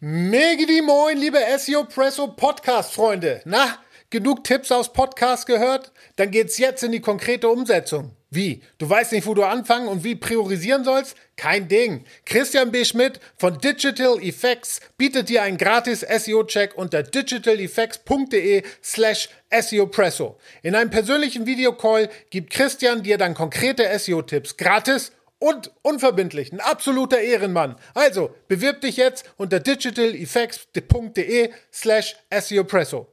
Megidi 0.00 0.80
moin, 0.80 1.18
liebe 1.18 1.40
SEO 1.58 1.82
Presso 1.82 2.28
Podcast 2.28 2.92
Freunde. 2.92 3.40
Na, 3.44 3.78
genug 4.10 4.44
Tipps 4.44 4.70
aus 4.70 4.92
Podcast 4.92 5.44
gehört? 5.44 5.90
Dann 6.14 6.30
geht's 6.30 6.56
jetzt 6.58 6.84
in 6.84 6.92
die 6.92 7.00
konkrete 7.00 7.48
Umsetzung. 7.48 8.12
Wie? 8.30 8.62
Du 8.78 8.88
weißt 8.88 9.10
nicht, 9.10 9.26
wo 9.26 9.34
du 9.34 9.42
anfangen 9.42 9.88
und 9.88 10.04
wie 10.04 10.14
priorisieren 10.14 10.84
sollst? 10.84 11.16
Kein 11.34 11.66
Ding. 11.66 12.04
Christian 12.26 12.70
B. 12.70 12.84
Schmidt 12.84 13.18
von 13.38 13.58
Digital 13.58 14.22
Effects 14.22 14.80
bietet 14.98 15.30
dir 15.30 15.42
einen 15.42 15.58
gratis 15.58 16.02
SEO-Check 16.02 16.76
unter 16.76 17.02
digitaleffects.de 17.02 18.62
slash 18.84 19.28
SEOpresso. 19.50 20.38
In 20.62 20.76
einem 20.76 20.90
persönlichen 20.90 21.44
Videocall 21.44 22.08
gibt 22.30 22.50
Christian 22.52 23.02
dir 23.02 23.18
dann 23.18 23.34
konkrete 23.34 23.98
SEO-Tipps 23.98 24.56
gratis 24.56 25.10
und 25.38 25.70
unverbindlich. 25.82 26.52
Ein 26.52 26.60
absoluter 26.60 27.20
Ehrenmann. 27.20 27.76
Also, 27.94 28.30
bewirb 28.48 28.80
dich 28.80 28.96
jetzt 28.96 29.24
unter 29.36 29.60
digitaleffects.de 29.60 31.50
slash 31.72 32.16
SEOpresso. 32.30 33.06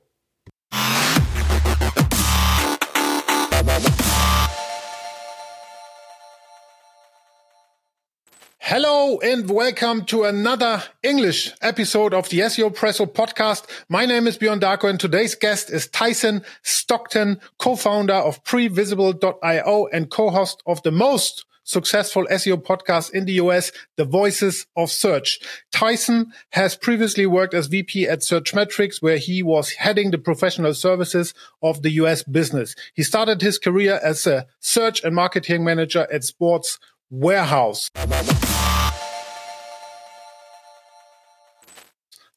Hello 8.67 9.19
and 9.19 9.47
welcome 9.47 10.05
to 10.05 10.23
another 10.23 10.81
English 11.03 11.53
episode 11.61 12.15
of 12.15 12.29
the 12.29 12.39
SEO 12.39 12.71
Presso 12.71 13.05
podcast. 13.05 13.65
My 13.87 14.07
name 14.07 14.25
is 14.25 14.39
Björn 14.39 14.59
Darko 14.59 14.89
and 14.89 14.99
today's 14.99 15.35
guest 15.35 15.69
is 15.69 15.87
Tyson 15.87 16.43
Stockton, 16.63 17.39
co-founder 17.59 18.15
of 18.15 18.43
previsible.io 18.43 19.87
and 19.93 20.09
co-host 20.09 20.63
of 20.65 20.81
the 20.81 20.91
most 20.91 21.45
successful 21.65 22.25
SEO 22.31 22.63
podcast 22.63 23.11
in 23.11 23.25
the 23.25 23.33
US, 23.33 23.73
The 23.97 24.05
Voices 24.05 24.65
of 24.77 24.89
Search. 24.89 25.39
Tyson 25.73 26.31
has 26.51 26.77
previously 26.77 27.25
worked 27.25 27.53
as 27.53 27.67
VP 27.67 28.07
at 28.07 28.19
Searchmetrics, 28.19 29.01
where 29.01 29.17
he 29.17 29.43
was 29.43 29.73
heading 29.73 30.11
the 30.11 30.17
professional 30.17 30.73
services 30.73 31.33
of 31.61 31.81
the 31.81 31.91
US 31.91 32.23
business. 32.23 32.75
He 32.93 33.03
started 33.03 33.41
his 33.41 33.59
career 33.59 33.99
as 34.01 34.25
a 34.25 34.47
search 34.59 35.03
and 35.03 35.13
marketing 35.13 35.65
manager 35.65 36.07
at 36.13 36.23
Sports 36.23 36.79
Warehouse. 37.09 37.89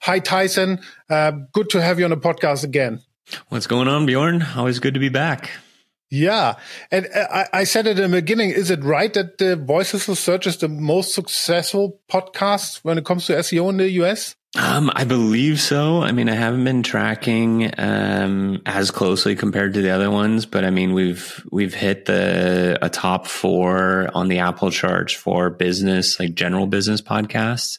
Hi, 0.00 0.20
Tyson. 0.20 0.80
Uh, 1.10 1.32
good 1.52 1.68
to 1.70 1.82
have 1.82 1.98
you 1.98 2.04
on 2.06 2.10
the 2.10 2.16
podcast 2.16 2.64
again. 2.64 3.02
What's 3.50 3.66
going 3.66 3.88
on, 3.88 4.06
Bjorn? 4.06 4.42
Always 4.56 4.78
good 4.78 4.94
to 4.94 5.00
be 5.00 5.10
back. 5.10 5.50
Yeah. 6.10 6.56
And 6.90 7.06
uh, 7.14 7.26
I, 7.30 7.46
I, 7.52 7.64
said 7.64 7.86
at 7.86 7.96
the 7.96 8.08
beginning, 8.08 8.50
is 8.50 8.70
it 8.70 8.82
right 8.82 9.12
that 9.12 9.38
the 9.38 9.56
Voices 9.56 10.08
of 10.08 10.16
Search 10.16 10.46
is 10.46 10.56
the 10.56 10.68
most 10.68 11.14
successful 11.14 12.00
podcast 12.10 12.78
when 12.78 12.96
it 12.96 13.04
comes 13.04 13.26
to 13.26 13.34
SEO 13.34 13.68
in 13.68 13.76
the 13.76 13.90
US? 14.02 14.34
Um, 14.56 14.90
I 14.94 15.04
believe 15.04 15.60
so. 15.60 16.00
I 16.00 16.12
mean, 16.12 16.30
I 16.30 16.34
haven't 16.34 16.64
been 16.64 16.82
tracking 16.82 17.70
um, 17.76 18.62
as 18.64 18.90
closely 18.90 19.36
compared 19.36 19.74
to 19.74 19.82
the 19.82 19.90
other 19.90 20.10
ones, 20.10 20.46
but 20.46 20.64
I 20.64 20.70
mean, 20.70 20.94
we've 20.94 21.44
we've 21.52 21.74
hit 21.74 22.06
the 22.06 22.78
a 22.80 22.88
top 22.88 23.26
four 23.26 24.08
on 24.14 24.28
the 24.28 24.38
Apple 24.38 24.70
charts 24.70 25.12
for 25.12 25.50
business, 25.50 26.18
like 26.18 26.34
general 26.34 26.66
business 26.66 27.02
podcasts. 27.02 27.78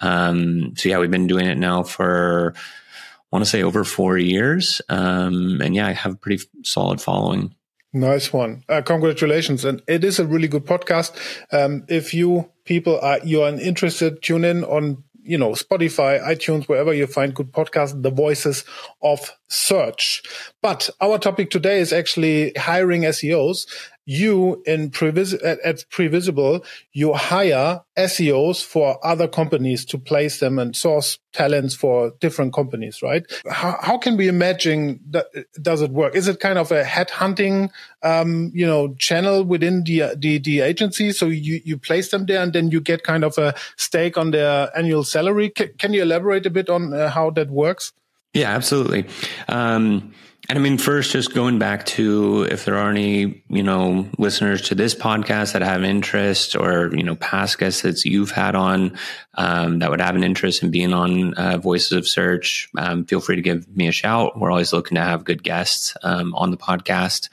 Um, 0.00 0.72
so 0.76 0.88
yeah, 0.88 0.98
we've 0.98 1.10
been 1.10 1.26
doing 1.26 1.46
it 1.46 1.58
now 1.58 1.82
for 1.82 2.54
I 2.56 3.36
want 3.36 3.44
to 3.44 3.50
say 3.50 3.62
over 3.62 3.84
four 3.84 4.16
years, 4.16 4.80
um, 4.88 5.60
and 5.60 5.74
yeah, 5.74 5.86
I 5.86 5.92
have 5.92 6.14
a 6.14 6.16
pretty 6.16 6.42
solid 6.64 7.00
following. 7.00 7.54
Nice 7.96 8.30
one. 8.30 8.62
Uh, 8.68 8.82
congratulations. 8.82 9.64
And 9.64 9.80
it 9.88 10.04
is 10.04 10.18
a 10.18 10.26
really 10.26 10.48
good 10.48 10.66
podcast. 10.66 11.16
Um, 11.50 11.84
if 11.88 12.12
you 12.12 12.50
people 12.66 13.00
are, 13.00 13.20
you 13.24 13.40
are 13.40 13.48
interested, 13.48 14.20
tune 14.20 14.44
in 14.44 14.64
on, 14.64 15.02
you 15.22 15.38
know, 15.38 15.52
Spotify, 15.52 16.22
iTunes, 16.22 16.68
wherever 16.68 16.92
you 16.92 17.06
find 17.06 17.34
good 17.34 17.52
podcasts, 17.52 18.02
the 18.02 18.10
voices 18.10 18.64
of 19.02 19.32
search. 19.48 20.22
But 20.60 20.90
our 21.00 21.18
topic 21.18 21.48
today 21.48 21.80
is 21.80 21.90
actually 21.90 22.52
hiring 22.58 23.02
SEOs 23.02 23.66
you 24.06 24.62
in 24.66 24.90
Previs- 24.90 25.34
at, 25.44 25.58
at 25.60 25.84
Previsible, 25.90 26.64
you 26.92 27.12
hire 27.12 27.82
SEOs 27.98 28.64
for 28.64 29.04
other 29.04 29.26
companies 29.26 29.84
to 29.86 29.98
place 29.98 30.38
them 30.38 30.58
and 30.58 30.74
source 30.76 31.18
talents 31.32 31.74
for 31.74 32.12
different 32.20 32.54
companies, 32.54 33.02
right? 33.02 33.24
How, 33.50 33.76
how 33.82 33.98
can 33.98 34.16
we 34.16 34.28
imagine 34.28 35.00
that 35.10 35.26
does 35.60 35.82
it 35.82 35.90
work? 35.90 36.14
Is 36.14 36.28
it 36.28 36.38
kind 36.38 36.56
of 36.56 36.70
a 36.70 36.84
headhunting, 36.84 37.70
um, 38.02 38.52
you 38.54 38.66
know, 38.66 38.94
channel 38.94 39.42
within 39.44 39.82
the, 39.82 40.14
the, 40.16 40.38
the 40.38 40.60
agency? 40.60 41.10
So 41.10 41.26
you, 41.26 41.60
you 41.64 41.76
place 41.76 42.10
them 42.10 42.26
there 42.26 42.42
and 42.42 42.52
then 42.52 42.70
you 42.70 42.80
get 42.80 43.02
kind 43.02 43.24
of 43.24 43.36
a 43.38 43.54
stake 43.76 44.16
on 44.16 44.30
their 44.30 44.70
annual 44.78 45.02
salary. 45.02 45.52
C- 45.58 45.68
can 45.78 45.92
you 45.92 46.02
elaborate 46.02 46.46
a 46.46 46.50
bit 46.50 46.70
on 46.70 46.94
uh, 46.94 47.10
how 47.10 47.30
that 47.30 47.50
works? 47.50 47.92
Yeah, 48.32 48.50
absolutely. 48.50 49.06
Um, 49.48 50.12
and 50.48 50.58
I 50.58 50.62
mean, 50.62 50.78
first, 50.78 51.10
just 51.10 51.34
going 51.34 51.58
back 51.58 51.86
to 51.86 52.46
if 52.48 52.64
there 52.64 52.76
are 52.76 52.90
any, 52.90 53.42
you 53.48 53.64
know, 53.64 54.08
listeners 54.16 54.62
to 54.62 54.76
this 54.76 54.94
podcast 54.94 55.54
that 55.54 55.62
have 55.62 55.82
interest 55.82 56.54
or, 56.54 56.94
you 56.94 57.02
know, 57.02 57.16
past 57.16 57.58
guests 57.58 57.82
that 57.82 58.04
you've 58.04 58.30
had 58.30 58.54
on 58.54 58.96
um, 59.34 59.80
that 59.80 59.90
would 59.90 60.00
have 60.00 60.14
an 60.14 60.22
interest 60.22 60.62
in 60.62 60.70
being 60.70 60.92
on 60.92 61.34
uh, 61.34 61.58
Voices 61.58 61.92
of 61.92 62.06
Search, 62.06 62.68
um, 62.78 63.04
feel 63.06 63.20
free 63.20 63.36
to 63.36 63.42
give 63.42 63.68
me 63.76 63.88
a 63.88 63.92
shout. 63.92 64.38
We're 64.38 64.52
always 64.52 64.72
looking 64.72 64.94
to 64.94 65.02
have 65.02 65.24
good 65.24 65.42
guests 65.42 65.96
um, 66.04 66.32
on 66.36 66.52
the 66.52 66.56
podcast. 66.56 67.28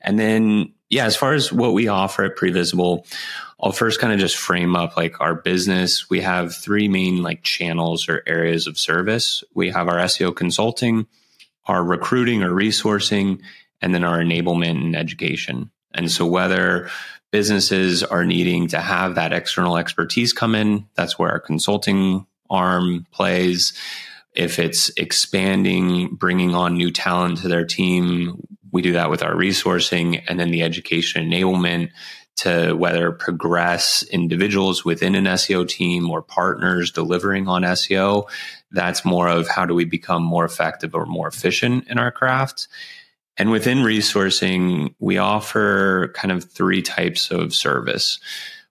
And 0.00 0.18
then, 0.18 0.72
yeah, 0.90 1.06
as 1.06 1.14
far 1.16 1.34
as 1.34 1.52
what 1.52 1.74
we 1.74 1.86
offer 1.86 2.24
at 2.24 2.36
Previsible, 2.36 3.06
I'll 3.60 3.72
first 3.72 4.00
kind 4.00 4.12
of 4.12 4.18
just 4.18 4.36
frame 4.36 4.74
up 4.74 4.96
like 4.96 5.20
our 5.20 5.34
business. 5.34 6.10
We 6.10 6.22
have 6.22 6.56
three 6.56 6.88
main 6.88 7.22
like 7.22 7.44
channels 7.44 8.08
or 8.08 8.24
areas 8.26 8.66
of 8.66 8.78
service. 8.78 9.44
We 9.54 9.70
have 9.70 9.86
our 9.86 9.98
SEO 9.98 10.34
consulting 10.34 11.06
our 11.68 11.84
recruiting 11.84 12.42
or 12.42 12.50
resourcing, 12.50 13.40
and 13.80 13.94
then 13.94 14.04
our 14.04 14.18
enablement 14.18 14.82
and 14.82 14.96
education. 14.96 15.70
And 15.94 16.10
so 16.10 16.26
whether 16.26 16.90
businesses 17.30 18.02
are 18.02 18.24
needing 18.24 18.68
to 18.68 18.80
have 18.80 19.14
that 19.14 19.32
external 19.32 19.76
expertise 19.76 20.32
come 20.32 20.54
in, 20.54 20.86
that's 20.94 21.18
where 21.18 21.30
our 21.30 21.40
consulting 21.40 22.26
arm 22.50 23.06
plays. 23.12 23.74
If 24.34 24.58
it's 24.58 24.90
expanding, 24.96 26.14
bringing 26.14 26.54
on 26.54 26.76
new 26.76 26.90
talent 26.90 27.38
to 27.38 27.48
their 27.48 27.64
team, 27.64 28.46
we 28.72 28.82
do 28.82 28.92
that 28.92 29.10
with 29.10 29.22
our 29.22 29.34
resourcing 29.34 30.22
and 30.28 30.38
then 30.38 30.50
the 30.50 30.62
education 30.62 31.28
enablement 31.28 31.90
to 32.38 32.72
whether 32.74 33.10
progress 33.10 34.04
individuals 34.04 34.84
within 34.84 35.16
an 35.16 35.24
SEO 35.24 35.66
team 35.66 36.08
or 36.08 36.22
partners 36.22 36.92
delivering 36.92 37.48
on 37.48 37.62
SEO. 37.62 38.28
That's 38.70 39.04
more 39.04 39.28
of 39.28 39.48
how 39.48 39.66
do 39.66 39.74
we 39.74 39.84
become 39.84 40.22
more 40.22 40.44
effective 40.44 40.94
or 40.94 41.04
more 41.04 41.26
efficient 41.26 41.88
in 41.88 41.98
our 41.98 42.12
craft. 42.12 42.68
And 43.36 43.50
within 43.50 43.78
resourcing, 43.78 44.94
we 45.00 45.18
offer 45.18 46.12
kind 46.14 46.30
of 46.30 46.44
three 46.44 46.80
types 46.80 47.30
of 47.32 47.54
service. 47.54 48.20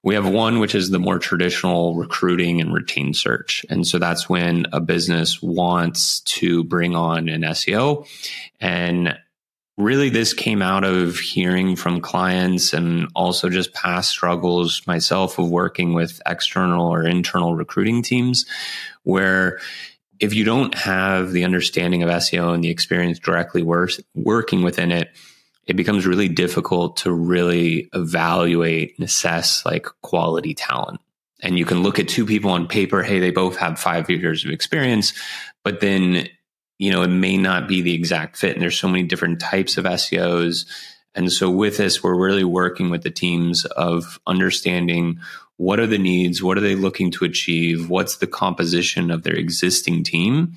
We 0.01 0.15
have 0.15 0.27
one, 0.29 0.59
which 0.59 0.73
is 0.73 0.89
the 0.89 0.99
more 0.99 1.19
traditional 1.19 1.95
recruiting 1.95 2.61
and 2.61 2.73
retain 2.73 3.13
search. 3.13 3.65
And 3.69 3.85
so 3.85 3.99
that's 3.99 4.29
when 4.29 4.65
a 4.71 4.79
business 4.79 5.41
wants 5.41 6.21
to 6.21 6.63
bring 6.63 6.95
on 6.95 7.27
an 7.27 7.41
SEO 7.41 8.07
and 8.61 9.17
really 9.77 10.09
this 10.09 10.33
came 10.33 10.61
out 10.61 10.83
of 10.83 11.17
hearing 11.17 11.75
from 11.75 12.01
clients 12.01 12.73
and 12.73 13.07
also 13.15 13.47
just 13.47 13.73
past 13.73 14.09
struggles 14.09 14.81
myself 14.87 15.37
of 15.37 15.49
working 15.49 15.93
with 15.93 16.19
external 16.25 16.87
or 16.87 17.05
internal 17.05 17.55
recruiting 17.55 18.01
teams 18.01 18.45
where 19.03 19.59
if 20.19 20.33
you 20.33 20.43
don't 20.43 20.73
have 20.73 21.31
the 21.31 21.43
understanding 21.43 22.01
of 22.01 22.09
SEO 22.09 22.55
and 22.55 22.63
the 22.63 22.69
experience 22.69 23.19
directly 23.19 23.61
wor- 23.61 23.89
working 24.15 24.63
within 24.63 24.91
it, 24.91 25.11
it 25.67 25.75
becomes 25.75 26.07
really 26.07 26.29
difficult 26.29 26.97
to 26.97 27.11
really 27.11 27.87
evaluate 27.93 28.95
and 28.97 29.05
assess 29.05 29.63
like 29.63 29.85
quality 30.01 30.55
talent. 30.55 30.99
And 31.43 31.59
you 31.59 31.65
can 31.65 31.83
look 31.83 31.99
at 31.99 32.07
two 32.07 32.25
people 32.25 32.49
on 32.49 32.67
paper, 32.67 33.03
hey, 33.03 33.19
they 33.19 33.29
both 33.29 33.57
have 33.57 33.79
five 33.79 34.09
years 34.09 34.43
of 34.43 34.49
experience, 34.49 35.13
but 35.63 35.81
then 35.81 36.29
you 36.77 36.91
know, 36.91 37.01
it 37.01 37.07
may 37.07 37.37
not 37.37 37.67
be 37.67 37.81
the 37.81 37.93
exact 37.93 38.37
fit. 38.37 38.53
And 38.53 38.61
there's 38.61 38.79
so 38.79 38.87
many 38.87 39.03
different 39.03 39.39
types 39.39 39.77
of 39.77 39.85
SEOs. 39.85 40.65
And 41.15 41.31
so 41.31 41.49
with 41.49 41.77
this, 41.77 42.03
we're 42.03 42.15
really 42.15 42.43
working 42.43 42.89
with 42.89 43.03
the 43.03 43.11
teams 43.11 43.65
of 43.65 44.19
understanding 44.27 45.19
what 45.57 45.79
are 45.79 45.87
the 45.87 45.97
needs, 45.97 46.43
what 46.43 46.57
are 46.57 46.61
they 46.61 46.75
looking 46.75 47.09
to 47.11 47.25
achieve, 47.25 47.89
what's 47.89 48.17
the 48.17 48.27
composition 48.27 49.09
of 49.09 49.23
their 49.23 49.35
existing 49.35 50.03
team. 50.03 50.53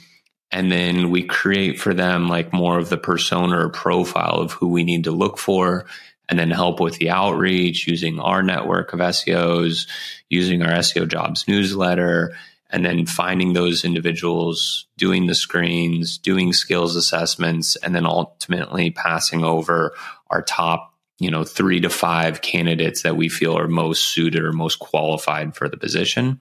And 0.52 0.70
then 0.70 1.10
we 1.10 1.22
create 1.22 1.80
for 1.80 1.94
them 1.94 2.28
like 2.28 2.52
more 2.52 2.78
of 2.78 2.90
the 2.90 2.98
persona 2.98 3.58
or 3.58 3.70
profile 3.70 4.40
of 4.40 4.52
who 4.52 4.68
we 4.68 4.84
need 4.84 5.04
to 5.04 5.10
look 5.12 5.38
for 5.38 5.86
and 6.28 6.38
then 6.38 6.50
help 6.50 6.80
with 6.80 6.96
the 6.96 7.10
outreach 7.10 7.86
using 7.86 8.20
our 8.20 8.42
network 8.42 8.92
of 8.92 9.00
SEOs, 9.00 9.88
using 10.28 10.62
our 10.62 10.72
SEO 10.78 11.08
jobs 11.08 11.48
newsletter, 11.48 12.36
and 12.70 12.84
then 12.84 13.06
finding 13.06 13.52
those 13.52 13.84
individuals, 13.84 14.86
doing 14.96 15.26
the 15.26 15.34
screens, 15.34 16.18
doing 16.18 16.52
skills 16.52 16.96
assessments, 16.96 17.76
and 17.76 17.94
then 17.94 18.06
ultimately 18.06 18.90
passing 18.90 19.44
over 19.44 19.94
our 20.28 20.42
top, 20.42 20.94
you 21.18 21.30
know, 21.30 21.44
three 21.44 21.80
to 21.80 21.90
five 21.90 22.40
candidates 22.42 23.02
that 23.02 23.16
we 23.16 23.28
feel 23.28 23.58
are 23.58 23.68
most 23.68 24.08
suited 24.08 24.42
or 24.42 24.52
most 24.52 24.78
qualified 24.78 25.54
for 25.56 25.68
the 25.68 25.76
position. 25.76 26.40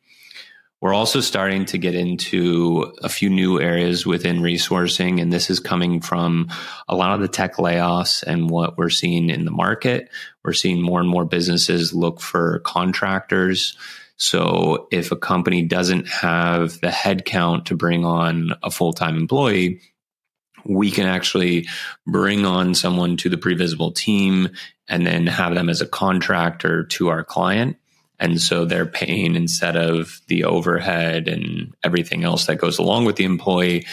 We're 0.81 0.93
also 0.93 1.19
starting 1.19 1.65
to 1.65 1.77
get 1.77 1.93
into 1.93 2.93
a 3.03 3.09
few 3.09 3.29
new 3.29 3.59
areas 3.59 4.05
within 4.05 4.39
resourcing, 4.39 5.21
and 5.21 5.33
this 5.33 5.49
is 5.49 5.59
coming 5.59 5.99
from 5.99 6.47
a 6.87 6.95
lot 6.95 7.13
of 7.15 7.19
the 7.19 7.27
tech 7.27 7.55
layoffs 7.55 8.23
and 8.23 8.49
what 8.49 8.77
we're 8.77 8.89
seeing 8.89 9.29
in 9.29 9.43
the 9.43 9.51
market. 9.51 10.09
We're 10.45 10.53
seeing 10.53 10.81
more 10.81 11.01
and 11.01 11.09
more 11.09 11.25
businesses 11.25 11.93
look 11.93 12.21
for 12.21 12.59
contractors. 12.59 13.77
So 14.19 14.87
if 14.91 15.11
a 15.11 15.15
company 15.15 15.63
doesn't 15.63 16.07
have 16.07 16.79
the 16.81 16.87
headcount 16.87 17.65
to 17.65 17.75
bring 17.75 18.05
on 18.05 18.51
a 18.61 18.69
full 18.69 18.93
time 18.93 19.17
employee, 19.17 19.81
we 20.65 20.91
can 20.91 21.07
actually 21.07 21.67
bring 22.05 22.45
on 22.45 22.75
someone 22.75 23.17
to 23.17 23.29
the 23.29 23.37
previsible 23.37 23.95
team 23.95 24.49
and 24.87 25.07
then 25.07 25.25
have 25.25 25.55
them 25.55 25.69
as 25.69 25.81
a 25.81 25.87
contractor 25.87 26.83
to 26.83 27.07
our 27.07 27.23
client 27.23 27.77
and 28.19 28.41
so 28.41 28.65
they're 28.65 28.85
paying 28.85 29.35
instead 29.35 29.77
of 29.77 30.19
the 30.27 30.43
overhead 30.43 31.27
and 31.27 31.73
everything 31.83 32.23
else 32.23 32.45
that 32.45 32.57
goes 32.57 32.77
along 32.77 33.05
with 33.05 33.15
the 33.15 33.23
employee, 33.23 33.87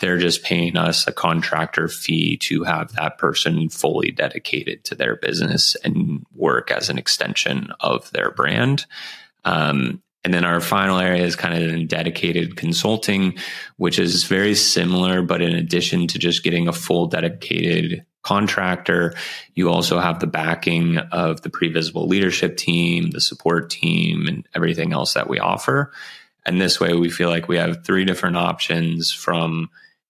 they're 0.00 0.18
just 0.18 0.44
paying 0.44 0.76
us 0.76 1.06
a 1.06 1.12
contractor 1.12 1.88
fee 1.88 2.36
to 2.36 2.62
have 2.62 2.92
that 2.92 3.18
person 3.18 3.68
fully 3.68 4.10
dedicated 4.10 4.84
to 4.84 4.94
their 4.94 5.16
business 5.16 5.74
and 5.76 6.24
work 6.34 6.70
as 6.70 6.88
an 6.88 6.98
extension 6.98 7.72
of 7.80 8.10
their 8.12 8.30
brand. 8.30 8.86
Um, 9.44 10.02
and 10.24 10.32
then 10.32 10.44
our 10.44 10.60
final 10.60 10.98
area 10.98 11.22
is 11.22 11.36
kind 11.36 11.54
of 11.62 11.68
in 11.68 11.86
dedicated 11.86 12.56
consulting, 12.56 13.36
which 13.76 13.98
is 13.98 14.24
very 14.24 14.54
similar, 14.54 15.20
but 15.20 15.42
in 15.42 15.54
addition 15.54 16.06
to 16.08 16.18
just 16.18 16.42
getting 16.42 16.66
a 16.66 16.72
full 16.72 17.06
dedicated 17.06 18.06
contractor. 18.22 19.14
You 19.54 19.70
also 19.70 20.00
have 20.00 20.18
the 20.18 20.26
backing 20.26 20.96
of 20.96 21.42
the 21.42 21.50
previsible 21.50 22.08
leadership 22.08 22.56
team, 22.56 23.10
the 23.10 23.20
support 23.20 23.70
team, 23.70 24.26
and 24.26 24.48
everything 24.54 24.92
else 24.92 25.12
that 25.12 25.28
we 25.28 25.38
offer. 25.38 25.92
And 26.46 26.60
this 26.60 26.80
way, 26.80 26.94
we 26.94 27.10
feel 27.10 27.28
like 27.28 27.48
we 27.48 27.58
have 27.58 27.84
three 27.84 28.04
different 28.04 28.36
options 28.36 29.12
from, 29.12 29.68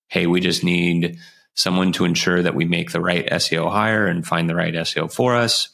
hey, 0.08 0.26
we 0.26 0.40
just 0.40 0.64
need 0.64 1.18
someone 1.54 1.92
to 1.92 2.04
ensure 2.04 2.42
that 2.42 2.54
we 2.54 2.64
make 2.64 2.92
the 2.92 3.00
right 3.00 3.28
SEO 3.30 3.70
hire 3.70 4.06
and 4.06 4.26
find 4.26 4.48
the 4.48 4.54
right 4.54 4.74
SEO 4.74 5.12
for 5.12 5.34
us, 5.34 5.68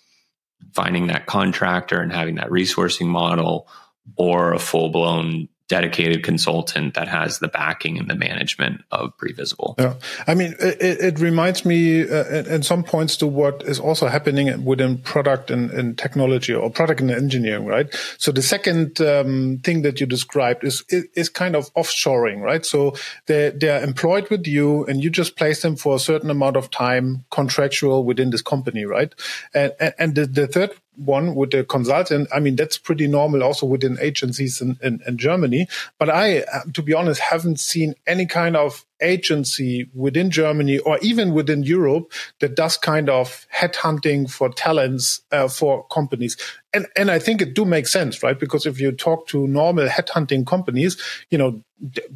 finding 0.75 1.09
that 1.09 1.27
contractor 1.27 2.01
and 2.01 2.12
having 2.12 2.37
that 2.37 2.51
resourcing 2.51 3.07
model, 3.07 3.69
or 4.17 4.53
a 4.53 4.59
full 4.59 4.91
blown 4.91 5.49
dedicated 5.70 6.25
consultant 6.25 6.94
that 6.94 7.06
has 7.06 7.38
the 7.38 7.46
backing 7.46 7.96
and 7.96 8.11
the 8.11 8.14
management 8.17 8.82
of 8.90 9.17
Previsible. 9.17 9.78
Yeah, 9.78 9.94
I 10.26 10.34
mean, 10.34 10.56
it, 10.58 11.00
it 11.00 11.19
reminds 11.20 11.64
me 11.64 12.02
uh, 12.02 12.25
in 12.55 12.64
some 12.64 12.82
points 12.82 13.17
to 13.19 13.28
what 13.28 13.62
is 13.62 13.78
also 13.78 14.08
happening 14.08 14.64
within 14.64 14.99
product 14.99 15.49
and, 15.49 15.70
and 15.70 15.96
technology 15.96 16.52
or 16.52 16.70
product 16.70 17.00
and 17.00 17.11
engineering, 17.11 17.67
right? 17.67 17.87
So 18.19 18.32
the 18.32 18.43
second 18.43 19.00
um, 19.00 19.61
thing 19.62 19.82
that 19.82 20.00
you 20.00 20.06
described 20.06 20.64
is, 20.64 20.82
is, 20.88 21.05
is 21.14 21.28
kind 21.28 21.55
of 21.55 21.73
offshoring, 21.75 22.40
right? 22.40 22.66
So 22.66 22.96
they 23.26 23.50
they're 23.50 23.84
employed 23.84 24.28
with 24.28 24.49
you, 24.49 24.84
and 24.87 25.05
you 25.05 25.08
just 25.08 25.37
place 25.37 25.62
them 25.62 25.76
for 25.76 25.94
a 25.94 26.00
certain 26.00 26.31
amount 26.31 26.56
of 26.56 26.70
time, 26.70 27.25
contractual 27.31 28.02
within 28.05 28.31
this 28.31 28.43
company, 28.43 28.84
right? 28.84 29.14
And 29.55 29.73
and 29.99 30.14
the, 30.16 30.26
the 30.26 30.49
third 30.49 30.73
one 30.96 31.34
with 31.34 31.50
the 31.50 31.64
consultant. 31.64 32.28
I 32.32 32.40
mean, 32.40 32.56
that's 32.56 32.78
pretty 32.78 33.06
normal 33.06 33.42
also 33.42 33.66
within 33.66 33.98
agencies 34.00 34.60
in, 34.60 34.78
in, 34.82 35.00
in 35.06 35.19
Germany. 35.19 35.69
But 35.98 36.10
I, 36.10 36.40
uh, 36.40 36.62
to 36.75 36.82
be 36.82 36.94
honest, 36.94 37.20
haven't 37.20 37.60
seen 37.60 37.94
any 38.06 38.26
kind 38.26 38.56
of 38.56 38.84
agency 39.00 39.88
within 39.94 40.31
Germany 40.31 40.79
or 40.79 40.99
even 40.99 41.32
within 41.32 41.62
Europe 41.62 42.12
that 42.41 42.55
does 42.55 42.76
kind 42.76 43.08
of 43.08 43.47
headhunting 43.55 44.31
for 44.31 44.49
talents 44.49 45.20
uh, 45.32 45.49
for 45.49 45.87
companies. 45.88 46.37
And 46.73 46.87
and 46.97 47.11
I 47.11 47.19
think 47.19 47.43
it 47.43 47.55
do 47.55 47.64
make 47.64 47.87
sense, 47.87 48.23
right? 48.23 48.38
Because 48.38 48.67
if 48.67 48.81
you 48.81 48.93
talk 48.93 49.26
to 49.29 49.47
normal 49.47 49.88
headhunting 49.88 50.47
companies, 50.47 50.97
you 51.31 51.38
know, 51.38 51.62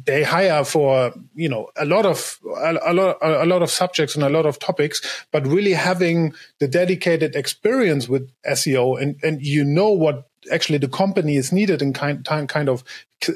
they 0.05 0.23
hire 0.23 0.63
for 0.63 1.13
you 1.33 1.49
know 1.49 1.69
a 1.75 1.85
lot 1.85 2.05
of 2.05 2.39
a, 2.57 2.77
a 2.85 2.93
lot 2.93 3.17
a 3.21 3.45
lot 3.45 3.61
of 3.61 3.69
subjects 3.69 4.15
and 4.15 4.23
a 4.23 4.29
lot 4.29 4.45
of 4.45 4.59
topics, 4.59 5.01
but 5.31 5.45
really 5.45 5.73
having 5.73 6.33
the 6.59 6.67
dedicated 6.67 7.35
experience 7.35 8.07
with 8.07 8.31
SEO 8.47 9.01
and 9.01 9.17
and 9.23 9.41
you 9.41 9.65
know 9.65 9.89
what 9.89 10.27
actually 10.51 10.77
the 10.77 10.87
company 10.87 11.35
is 11.35 11.51
needed 11.51 11.81
in 11.81 11.93
kind 11.93 12.25
kind 12.25 12.69
of 12.69 12.83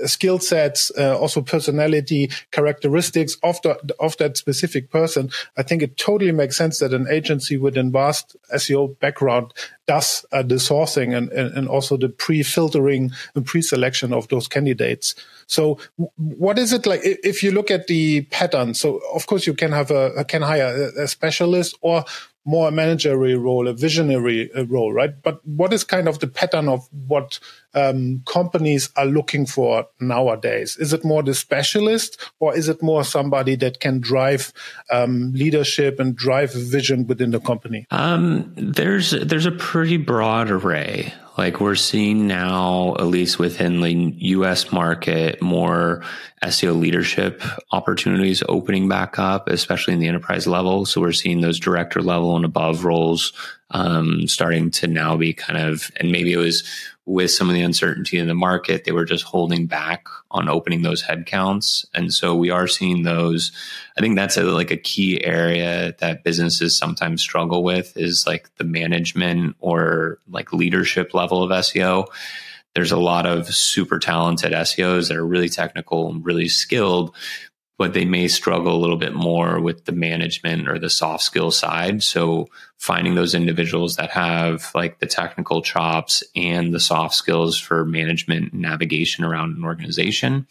skill 0.05 0.39
sets, 0.39 0.91
uh, 0.97 1.17
also 1.17 1.41
personality 1.41 2.29
characteristics 2.51 3.37
of 3.43 3.61
the, 3.61 3.95
of 3.99 4.15
that 4.17 4.37
specific 4.37 4.91
person. 4.91 5.31
I 5.57 5.63
think 5.63 5.81
it 5.81 5.97
totally 5.97 6.31
makes 6.31 6.57
sense 6.57 6.79
that 6.79 6.93
an 6.93 7.07
agency 7.09 7.57
with 7.57 7.77
a 7.77 7.83
vast 7.83 8.35
SEO 8.53 8.99
background 8.99 9.53
does 9.87 10.25
uh, 10.31 10.43
the 10.43 10.55
sourcing 10.55 11.17
and, 11.17 11.31
and, 11.31 11.57
and 11.57 11.67
also 11.67 11.97
the 11.97 12.09
pre-filtering 12.09 13.11
and 13.35 13.45
pre-selection 13.45 14.13
of 14.13 14.27
those 14.27 14.47
candidates. 14.47 15.15
So 15.47 15.79
what 16.17 16.59
is 16.59 16.73
it 16.73 16.85
like 16.85 17.01
if 17.03 17.41
you 17.41 17.51
look 17.51 17.71
at 17.71 17.87
the 17.87 18.21
pattern? 18.23 18.75
So 18.75 19.01
of 19.13 19.25
course 19.25 19.47
you 19.47 19.53
can 19.53 19.71
have 19.71 19.89
a, 19.89 20.23
can 20.25 20.43
hire 20.43 20.91
a 20.97 21.07
specialist 21.07 21.75
or 21.81 22.05
more 22.45 22.69
a 22.69 22.71
managerial 22.71 23.39
role, 23.39 23.67
a 23.67 23.73
visionary 23.73 24.51
uh, 24.53 24.65
role, 24.65 24.93
right? 24.93 25.21
But 25.21 25.45
what 25.45 25.73
is 25.73 25.83
kind 25.83 26.07
of 26.07 26.19
the 26.19 26.27
pattern 26.27 26.67
of 26.67 26.87
what 27.07 27.39
um, 27.73 28.23
companies 28.25 28.89
are 28.95 29.05
looking 29.05 29.45
for 29.45 29.87
nowadays? 29.99 30.77
Is 30.77 30.93
it 30.93 31.05
more 31.05 31.21
the 31.21 31.33
specialist 31.33 32.19
or 32.39 32.55
is 32.55 32.69
it 32.69 32.81
more 32.81 33.03
somebody 33.03 33.55
that 33.57 33.79
can 33.79 33.99
drive 33.99 34.51
um, 34.89 35.31
leadership 35.33 35.99
and 35.99 36.15
drive 36.15 36.53
vision 36.53 37.05
within 37.07 37.31
the 37.31 37.39
company? 37.39 37.85
Um, 37.91 38.53
there's 38.55 39.11
there's 39.11 39.45
a 39.45 39.51
pretty 39.51 39.97
broad 39.97 40.49
array. 40.49 41.13
Like 41.39 41.61
we're 41.61 41.75
seeing 41.75 42.27
now, 42.27 42.95
at 42.99 43.05
least 43.05 43.39
within 43.39 43.79
the 43.79 43.93
US 43.93 44.73
market, 44.73 45.41
more 45.41 46.03
SEO 46.43 46.77
leadership 46.77 47.41
opportunities 47.71 48.43
opening 48.49 48.89
back 48.89 49.17
up, 49.17 49.47
especially 49.47 49.93
in 49.93 50.01
the 50.01 50.09
enterprise 50.09 50.47
level. 50.47 50.85
So 50.85 50.99
we're 50.99 51.13
seeing 51.13 51.39
those 51.39 51.57
director 51.57 52.01
level 52.01 52.35
and 52.35 52.43
above 52.43 52.83
roles 52.83 53.31
um, 53.71 54.27
starting 54.27 54.69
to 54.71 54.87
now 54.87 55.15
be 55.15 55.31
kind 55.31 55.57
of, 55.57 55.89
and 55.95 56.11
maybe 56.11 56.33
it 56.33 56.37
was 56.37 56.67
with 57.09 57.31
some 57.31 57.49
of 57.49 57.55
the 57.55 57.61
uncertainty 57.63 58.19
in 58.19 58.27
the 58.27 58.35
market, 58.35 58.83
they 58.83 58.91
were 58.91 59.03
just 59.03 59.23
holding 59.23 59.65
back 59.65 60.05
on 60.29 60.47
opening 60.47 60.83
those 60.83 61.01
headcounts. 61.01 61.83
And 61.95 62.13
so 62.13 62.35
we 62.35 62.51
are 62.51 62.67
seeing 62.67 63.01
those. 63.01 63.51
I 63.97 64.01
think 64.01 64.15
that's 64.15 64.37
a, 64.37 64.43
like 64.43 64.69
a 64.69 64.77
key 64.77 65.23
area 65.23 65.95
that 65.97 66.23
businesses 66.23 66.77
sometimes 66.77 67.23
struggle 67.23 67.63
with 67.63 67.97
is 67.97 68.27
like 68.27 68.55
the 68.57 68.63
management 68.63 69.55
or 69.59 70.19
like 70.29 70.53
leadership 70.53 71.15
level 71.15 71.41
of 71.41 71.49
SEO. 71.49 72.05
There's 72.75 72.91
a 72.91 72.97
lot 72.97 73.25
of 73.25 73.47
super 73.47 73.97
talented 73.97 74.51
SEOs 74.51 75.07
that 75.07 75.17
are 75.17 75.25
really 75.25 75.49
technical 75.49 76.11
and 76.11 76.23
really 76.23 76.47
skilled, 76.47 77.15
but 77.79 77.93
they 77.93 78.03
may 78.03 78.27
struggle 78.27 78.75
a 78.75 78.77
little 78.77 78.97
bit 78.97 79.13
more 79.13 79.57
with 79.61 79.85
the 79.85 79.93
management 79.93 80.67
or 80.67 80.77
the 80.77 80.89
soft 80.89 81.23
skill 81.23 81.49
side. 81.49 82.03
So 82.03 82.49
finding 82.77 83.15
those 83.15 83.33
individuals 83.33 83.95
that 83.95 84.09
have 84.09 84.69
like 84.75 84.99
the 84.99 85.05
technical 85.05 85.61
chops 85.61 86.21
and 86.35 86.73
the 86.73 86.79
soft 86.81 87.15
skills 87.15 87.57
for 87.57 87.85
management 87.85 88.53
navigation 88.53 89.23
around 89.23 89.55
an 89.55 89.63
organization 89.63 90.45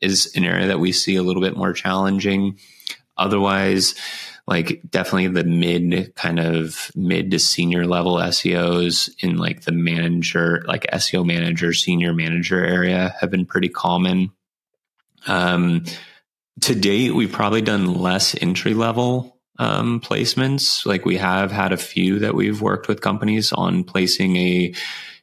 is 0.00 0.32
an 0.34 0.44
area 0.44 0.66
that 0.66 0.80
we 0.80 0.90
see 0.90 1.14
a 1.14 1.22
little 1.22 1.40
bit 1.40 1.56
more 1.56 1.72
challenging. 1.72 2.58
Otherwise, 3.16 3.94
like 4.48 4.82
definitely 4.90 5.28
the 5.28 5.44
mid 5.44 6.16
kind 6.16 6.40
of 6.40 6.90
mid 6.96 7.30
to 7.30 7.38
senior 7.38 7.86
level 7.86 8.16
SEOs 8.16 9.08
in 9.20 9.36
like 9.36 9.62
the 9.62 9.70
manager, 9.70 10.64
like 10.66 10.90
SEO 10.92 11.24
manager, 11.24 11.72
senior 11.72 12.12
manager 12.12 12.58
area 12.64 13.14
have 13.20 13.30
been 13.30 13.46
pretty 13.46 13.68
common. 13.68 14.32
Um, 15.28 15.84
to 16.60 16.74
date, 16.74 17.14
we've 17.14 17.32
probably 17.32 17.62
done 17.62 17.94
less 17.94 18.36
entry 18.40 18.74
level 18.74 19.38
um, 19.58 20.00
placements. 20.00 20.86
Like 20.86 21.04
we 21.04 21.16
have 21.16 21.50
had 21.50 21.72
a 21.72 21.76
few 21.76 22.20
that 22.20 22.34
we've 22.34 22.60
worked 22.60 22.88
with 22.88 23.00
companies 23.00 23.52
on 23.52 23.84
placing 23.84 24.36
a, 24.36 24.74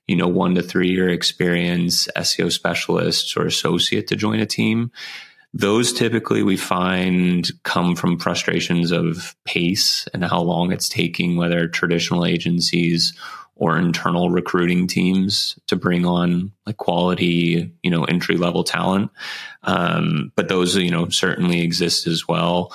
you 0.07 0.15
know, 0.15 0.27
one 0.27 0.55
to 0.55 0.63
three 0.63 0.89
year 0.89 1.09
experience 1.09 2.07
SEO 2.15 2.51
specialist 2.51 3.38
or 3.38 3.45
associate 3.45 4.07
to 4.07 4.15
join 4.15 4.39
a 4.39 4.45
team. 4.45 4.91
Those 5.53 5.93
typically 5.93 6.43
we 6.43 6.57
find 6.57 7.50
come 7.63 7.95
from 7.95 8.19
frustrations 8.19 8.91
of 8.91 9.36
pace 9.45 10.07
and 10.13 10.24
how 10.24 10.41
long 10.41 10.71
it's 10.71 10.88
taking, 10.88 11.38
whether 11.38 11.67
traditional 11.67 12.25
agencies 12.25 13.13
or 13.59 13.77
internal 13.77 14.29
recruiting 14.29 14.87
teams 14.87 15.59
to 15.67 15.75
bring 15.75 16.05
on 16.05 16.51
like 16.65 16.77
quality, 16.77 17.71
you 17.83 17.91
know, 17.91 18.05
entry 18.05 18.37
level 18.37 18.63
talent. 18.63 19.11
Um, 19.63 20.31
but 20.37 20.47
those, 20.47 20.77
you 20.77 20.89
know, 20.89 21.09
certainly 21.09 21.61
exist 21.61 22.07
as 22.07 22.25
well. 22.25 22.73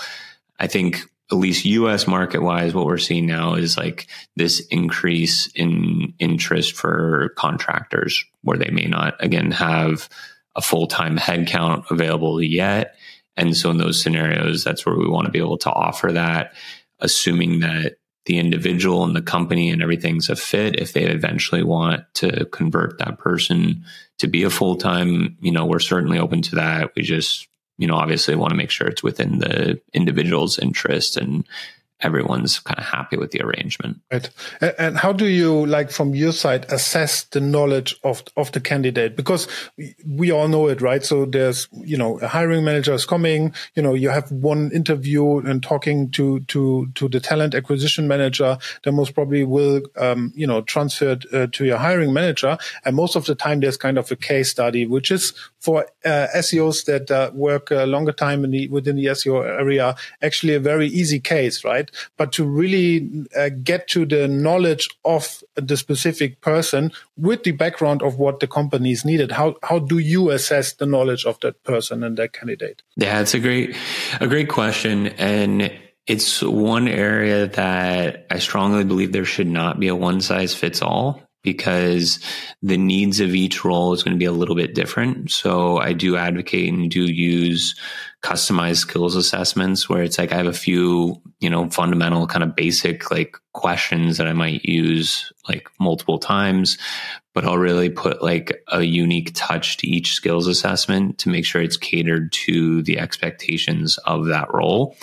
I 0.60 0.66
think 0.66 1.00
at 1.32 1.38
least 1.38 1.64
US 1.64 2.06
market 2.06 2.42
wise, 2.42 2.74
what 2.74 2.84
we're 2.84 2.98
seeing 2.98 3.24
now 3.24 3.54
is 3.54 3.78
like 3.78 4.08
this 4.36 4.60
increase 4.66 5.46
in 5.54 6.12
interest 6.18 6.76
for 6.76 7.30
contractors 7.36 8.22
where 8.42 8.58
they 8.58 8.70
may 8.70 8.84
not, 8.84 9.14
again, 9.24 9.52
have 9.52 10.10
a 10.54 10.60
full 10.60 10.86
time 10.86 11.16
headcount 11.16 11.90
available 11.90 12.42
yet. 12.42 12.94
And 13.38 13.56
so 13.56 13.70
in 13.70 13.78
those 13.78 14.00
scenarios, 14.00 14.64
that's 14.64 14.84
where 14.84 14.96
we 14.96 15.08
want 15.08 15.24
to 15.24 15.32
be 15.32 15.38
able 15.38 15.58
to 15.58 15.70
offer 15.70 16.12
that, 16.12 16.52
assuming 17.00 17.60
that 17.60 17.96
the 18.26 18.38
individual 18.38 19.04
and 19.04 19.14
the 19.14 19.22
company 19.22 19.70
and 19.70 19.82
everything's 19.82 20.30
a 20.30 20.36
fit, 20.36 20.80
if 20.80 20.92
they 20.92 21.04
eventually 21.04 21.62
want 21.62 22.02
to 22.14 22.46
convert 22.46 22.98
that 22.98 23.18
person 23.18 23.84
to 24.18 24.26
be 24.26 24.44
a 24.44 24.50
full 24.50 24.76
time, 24.76 25.36
you 25.40 25.52
know, 25.52 25.66
we're 25.66 25.78
certainly 25.78 26.18
open 26.18 26.40
to 26.42 26.56
that. 26.56 26.92
We 26.96 27.02
just, 27.02 27.46
you 27.76 27.86
know, 27.86 27.96
obviously 27.96 28.34
want 28.34 28.50
to 28.50 28.56
make 28.56 28.70
sure 28.70 28.86
it's 28.86 29.02
within 29.02 29.38
the 29.38 29.80
individual's 29.92 30.58
interest 30.58 31.16
and 31.16 31.46
everyone's 32.04 32.60
kind 32.60 32.78
of 32.78 32.84
happy 32.84 33.16
with 33.16 33.30
the 33.30 33.40
arrangement. 33.42 34.00
Right. 34.12 34.28
And 34.78 34.96
how 34.96 35.12
do 35.12 35.26
you, 35.26 35.66
like, 35.66 35.90
from 35.90 36.14
your 36.14 36.32
side, 36.32 36.66
assess 36.70 37.24
the 37.24 37.40
knowledge 37.40 37.96
of 38.04 38.22
of 38.36 38.52
the 38.52 38.60
candidate? 38.60 39.16
Because 39.16 39.48
we 40.06 40.30
all 40.30 40.48
know 40.48 40.68
it, 40.68 40.80
right? 40.80 41.04
So 41.04 41.24
there's, 41.24 41.68
you 41.72 41.96
know, 41.96 42.18
a 42.20 42.28
hiring 42.28 42.64
manager 42.64 42.92
is 42.92 43.06
coming. 43.06 43.54
You 43.74 43.82
know, 43.82 43.94
you 43.94 44.10
have 44.10 44.30
one 44.30 44.70
interview 44.72 45.38
and 45.38 45.62
talking 45.62 46.10
to 46.12 46.40
to 46.40 46.88
to 46.94 47.08
the 47.08 47.20
talent 47.20 47.54
acquisition 47.54 48.06
manager. 48.06 48.58
Then 48.84 48.94
most 48.94 49.14
probably 49.14 49.44
will, 49.44 49.82
um, 49.96 50.32
you 50.36 50.46
know, 50.46 50.62
transferred 50.62 51.26
uh, 51.32 51.46
to 51.52 51.64
your 51.64 51.78
hiring 51.78 52.12
manager. 52.12 52.58
And 52.84 52.94
most 52.96 53.16
of 53.16 53.24
the 53.24 53.34
time, 53.34 53.60
there's 53.60 53.76
kind 53.76 53.98
of 53.98 54.10
a 54.10 54.16
case 54.16 54.50
study, 54.50 54.86
which 54.86 55.10
is 55.10 55.32
for 55.64 55.86
uh, 56.04 56.26
SEOs 56.36 56.84
that 56.84 57.10
uh, 57.10 57.30
work 57.32 57.70
a 57.70 57.86
longer 57.86 58.12
time 58.12 58.44
in 58.44 58.50
the, 58.50 58.68
within 58.68 58.96
the 58.96 59.06
SEO 59.06 59.44
area, 59.44 59.96
actually 60.20 60.54
a 60.54 60.60
very 60.60 60.88
easy 60.88 61.18
case, 61.18 61.64
right? 61.64 61.90
But 62.16 62.32
to 62.32 62.44
really 62.44 63.26
uh, 63.36 63.50
get 63.62 63.88
to 63.88 64.06
the 64.06 64.28
knowledge 64.28 64.88
of 65.04 65.42
the 65.54 65.76
specific 65.76 66.40
person 66.40 66.92
with 67.16 67.44
the 67.44 67.52
background 67.52 68.02
of 68.02 68.18
what 68.18 68.40
the 68.40 68.46
company 68.46 68.92
is 68.92 69.04
needed, 69.04 69.32
how 69.32 69.56
how 69.62 69.78
do 69.78 69.98
you 69.98 70.30
assess 70.30 70.72
the 70.72 70.86
knowledge 70.86 71.24
of 71.24 71.38
that 71.40 71.62
person 71.64 72.02
and 72.02 72.16
that 72.16 72.32
candidate? 72.32 72.82
Yeah, 72.96 73.20
it's 73.20 73.34
a 73.34 73.40
great 73.40 73.76
a 74.20 74.26
great 74.26 74.48
question, 74.48 75.08
and 75.08 75.72
it's 76.06 76.42
one 76.42 76.88
area 76.88 77.46
that 77.46 78.26
I 78.30 78.38
strongly 78.38 78.84
believe 78.84 79.12
there 79.12 79.24
should 79.24 79.46
not 79.46 79.80
be 79.80 79.88
a 79.88 79.96
one 79.96 80.20
size 80.20 80.54
fits 80.54 80.82
all 80.82 81.22
because 81.44 82.18
the 82.62 82.78
needs 82.78 83.20
of 83.20 83.34
each 83.34 83.64
role 83.64 83.92
is 83.92 84.02
going 84.02 84.14
to 84.14 84.18
be 84.18 84.24
a 84.24 84.32
little 84.32 84.56
bit 84.56 84.74
different. 84.74 85.30
So 85.30 85.78
I 85.78 85.92
do 85.92 86.16
advocate 86.16 86.72
and 86.72 86.90
do 86.90 87.04
use 87.04 87.78
customized 88.22 88.78
skills 88.78 89.14
assessments 89.14 89.88
where 89.88 90.02
it's 90.02 90.18
like 90.18 90.32
I 90.32 90.36
have 90.36 90.46
a 90.46 90.52
few, 90.54 91.20
you 91.40 91.50
know, 91.50 91.68
fundamental 91.68 92.26
kind 92.26 92.42
of 92.42 92.56
basic 92.56 93.10
like 93.10 93.36
questions 93.52 94.16
that 94.16 94.26
I 94.26 94.32
might 94.32 94.64
use 94.64 95.30
like 95.46 95.68
multiple 95.78 96.18
times, 96.18 96.78
but 97.34 97.44
I'll 97.44 97.58
really 97.58 97.90
put 97.90 98.22
like 98.22 98.62
a 98.68 98.82
unique 98.82 99.32
touch 99.34 99.76
to 99.78 99.86
each 99.86 100.14
skills 100.14 100.46
assessment 100.46 101.18
to 101.18 101.28
make 101.28 101.44
sure 101.44 101.60
it's 101.60 101.76
catered 101.76 102.32
to 102.32 102.82
the 102.82 102.98
expectations 102.98 103.98
of 103.98 104.26
that 104.26 104.52
role. 104.52 104.96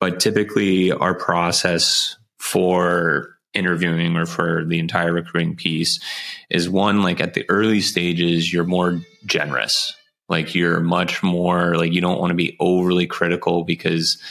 But 0.00 0.18
typically 0.18 0.90
our 0.90 1.14
process 1.14 2.16
for 2.38 3.36
interviewing 3.54 4.16
or 4.16 4.26
for 4.26 4.64
the 4.64 4.78
entire 4.78 5.12
recruiting 5.12 5.56
piece 5.56 6.00
is 6.48 6.68
one 6.68 7.02
like 7.02 7.20
at 7.20 7.34
the 7.34 7.44
early 7.48 7.80
stages 7.80 8.52
you're 8.52 8.64
more 8.64 9.00
generous. 9.26 9.92
Like 10.28 10.54
you're 10.54 10.80
much 10.80 11.22
more 11.22 11.76
like 11.76 11.92
you 11.92 12.00
don't 12.00 12.20
want 12.20 12.30
to 12.30 12.36
be 12.36 12.56
overly 12.60 13.06
critical 13.06 13.64
because 13.64 14.22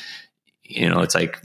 you 0.63 0.87
know 0.87 1.01
it's 1.01 1.15
like 1.15 1.41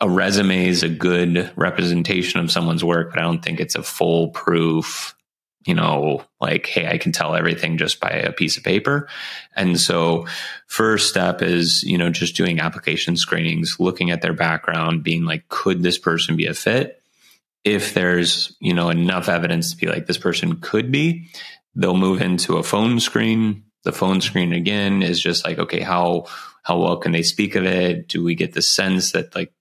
a 0.00 0.08
resume 0.08 0.68
is 0.68 0.82
a 0.82 0.88
good 0.88 1.50
representation 1.56 2.40
of 2.40 2.50
someone's 2.50 2.84
work 2.84 3.10
but 3.10 3.18
i 3.18 3.22
don't 3.22 3.42
think 3.42 3.58
it's 3.58 3.74
a 3.74 3.82
foolproof 3.82 5.14
you 5.64 5.74
know, 5.74 6.22
like, 6.40 6.66
hey, 6.66 6.88
I 6.88 6.98
can 6.98 7.12
tell 7.12 7.34
everything 7.34 7.78
just 7.78 8.00
by 8.00 8.10
a 8.10 8.32
piece 8.32 8.56
of 8.56 8.64
paper. 8.64 9.08
And 9.56 9.80
so, 9.80 10.26
first 10.66 11.08
step 11.08 11.40
is, 11.40 11.82
you 11.82 11.96
know, 11.96 12.10
just 12.10 12.36
doing 12.36 12.60
application 12.60 13.16
screenings, 13.16 13.76
looking 13.80 14.10
at 14.10 14.20
their 14.20 14.34
background, 14.34 15.02
being 15.02 15.24
like, 15.24 15.48
could 15.48 15.82
this 15.82 15.98
person 15.98 16.36
be 16.36 16.46
a 16.46 16.54
fit? 16.54 17.00
If 17.64 17.94
there's, 17.94 18.56
you 18.60 18.74
know, 18.74 18.90
enough 18.90 19.28
evidence 19.28 19.70
to 19.70 19.76
be 19.76 19.86
like, 19.86 20.06
this 20.06 20.18
person 20.18 20.60
could 20.60 20.92
be, 20.92 21.28
they'll 21.74 21.96
move 21.96 22.20
into 22.20 22.58
a 22.58 22.62
phone 22.62 23.00
screen. 23.00 23.64
The 23.84 23.92
phone 23.92 24.20
screen 24.20 24.52
again 24.52 25.02
is 25.02 25.20
just 25.20 25.46
like, 25.46 25.58
okay, 25.58 25.80
how, 25.80 26.26
how 26.62 26.78
well 26.78 26.98
can 26.98 27.12
they 27.12 27.22
speak 27.22 27.54
of 27.54 27.64
it? 27.64 28.08
Do 28.08 28.22
we 28.22 28.34
get 28.34 28.52
the 28.52 28.62
sense 28.62 29.12
that 29.12 29.34
like 29.34 29.52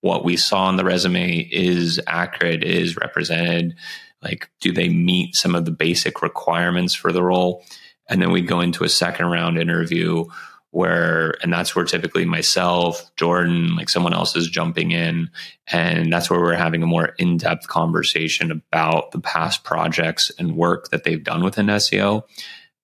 what 0.00 0.24
we 0.24 0.36
saw 0.36 0.64
on 0.64 0.76
the 0.76 0.84
resume 0.84 1.38
is 1.38 2.00
accurate, 2.06 2.64
is 2.64 2.96
represented? 2.96 3.76
Like, 4.24 4.50
do 4.60 4.72
they 4.72 4.88
meet 4.88 5.36
some 5.36 5.54
of 5.54 5.64
the 5.64 5.70
basic 5.70 6.22
requirements 6.22 6.94
for 6.94 7.12
the 7.12 7.22
role? 7.22 7.62
And 8.08 8.20
then 8.20 8.32
we 8.32 8.40
go 8.40 8.60
into 8.60 8.84
a 8.84 8.88
second 8.88 9.26
round 9.26 9.58
interview 9.58 10.24
where, 10.70 11.36
and 11.42 11.52
that's 11.52 11.76
where 11.76 11.84
typically 11.84 12.24
myself, 12.24 13.14
Jordan, 13.16 13.76
like 13.76 13.88
someone 13.88 14.12
else 14.12 14.34
is 14.34 14.50
jumping 14.50 14.90
in. 14.90 15.30
And 15.68 16.12
that's 16.12 16.28
where 16.28 16.40
we're 16.40 16.54
having 16.54 16.82
a 16.82 16.86
more 16.86 17.14
in 17.18 17.36
depth 17.36 17.68
conversation 17.68 18.50
about 18.50 19.12
the 19.12 19.20
past 19.20 19.62
projects 19.62 20.32
and 20.36 20.56
work 20.56 20.90
that 20.90 21.04
they've 21.04 21.22
done 21.22 21.44
within 21.44 21.66
SEO. 21.66 22.24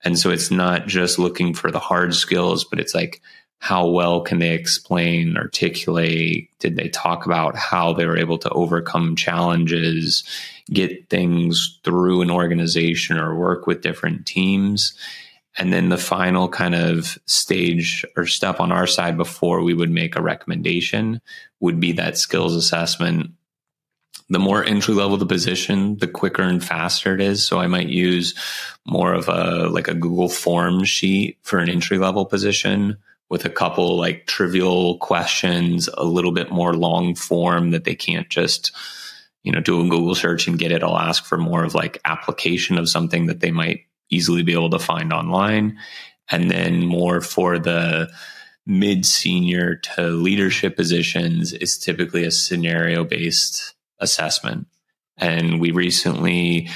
And 0.04 0.18
so 0.18 0.30
it's 0.30 0.50
not 0.50 0.86
just 0.86 1.18
looking 1.18 1.52
for 1.52 1.70
the 1.70 1.80
hard 1.80 2.14
skills, 2.14 2.64
but 2.64 2.78
it's 2.78 2.94
like, 2.94 3.20
how 3.60 3.86
well 3.86 4.22
can 4.22 4.38
they 4.38 4.54
explain, 4.54 5.36
articulate? 5.36 6.48
Did 6.60 6.76
they 6.76 6.88
talk 6.88 7.26
about 7.26 7.56
how 7.56 7.92
they 7.92 8.06
were 8.06 8.16
able 8.16 8.38
to 8.38 8.48
overcome 8.48 9.16
challenges, 9.16 10.24
get 10.72 11.10
things 11.10 11.78
through 11.84 12.22
an 12.22 12.30
organization 12.30 13.18
or 13.18 13.36
work 13.36 13.66
with 13.66 13.82
different 13.82 14.24
teams? 14.24 14.94
And 15.58 15.74
then 15.74 15.90
the 15.90 15.98
final 15.98 16.48
kind 16.48 16.74
of 16.74 17.18
stage 17.26 18.02
or 18.16 18.24
step 18.26 18.60
on 18.60 18.72
our 18.72 18.86
side 18.86 19.18
before 19.18 19.62
we 19.62 19.74
would 19.74 19.90
make 19.90 20.16
a 20.16 20.22
recommendation 20.22 21.20
would 21.60 21.78
be 21.78 21.92
that 21.92 22.16
skills 22.16 22.56
assessment. 22.56 23.32
The 24.30 24.38
more 24.38 24.64
entry 24.64 24.94
level 24.94 25.18
the 25.18 25.26
position, 25.26 25.98
the 25.98 26.08
quicker 26.08 26.42
and 26.42 26.64
faster 26.64 27.14
it 27.14 27.20
is. 27.20 27.46
So 27.46 27.58
I 27.58 27.66
might 27.66 27.88
use 27.88 28.34
more 28.86 29.12
of 29.12 29.28
a 29.28 29.68
like 29.68 29.88
a 29.88 29.94
Google 29.94 30.30
form 30.30 30.84
sheet 30.84 31.36
for 31.42 31.58
an 31.58 31.68
entry 31.68 31.98
level 31.98 32.24
position 32.24 32.96
with 33.30 33.44
a 33.44 33.50
couple 33.50 33.96
like 33.96 34.26
trivial 34.26 34.98
questions, 34.98 35.88
a 35.94 36.04
little 36.04 36.32
bit 36.32 36.50
more 36.50 36.74
long 36.74 37.14
form 37.14 37.70
that 37.70 37.84
they 37.84 37.94
can't 37.94 38.28
just, 38.28 38.72
you 39.44 39.52
know, 39.52 39.60
do 39.60 39.80
a 39.80 39.88
Google 39.88 40.16
search 40.16 40.48
and 40.48 40.58
get 40.58 40.72
it. 40.72 40.82
I'll 40.82 40.98
ask 40.98 41.24
for 41.24 41.38
more 41.38 41.64
of 41.64 41.74
like 41.74 42.00
application 42.04 42.76
of 42.76 42.88
something 42.88 43.26
that 43.26 43.40
they 43.40 43.52
might 43.52 43.86
easily 44.10 44.42
be 44.42 44.52
able 44.52 44.70
to 44.70 44.80
find 44.80 45.12
online. 45.12 45.78
And 46.28 46.50
then 46.50 46.84
more 46.84 47.20
for 47.20 47.58
the 47.58 48.10
mid 48.66 49.06
senior 49.06 49.76
to 49.76 50.02
leadership 50.08 50.76
positions 50.76 51.52
is 51.52 51.78
typically 51.78 52.24
a 52.24 52.30
scenario 52.30 53.04
based 53.04 53.74
assessment. 54.00 54.66
And 55.16 55.60
we 55.60 55.70
recently 55.70 56.68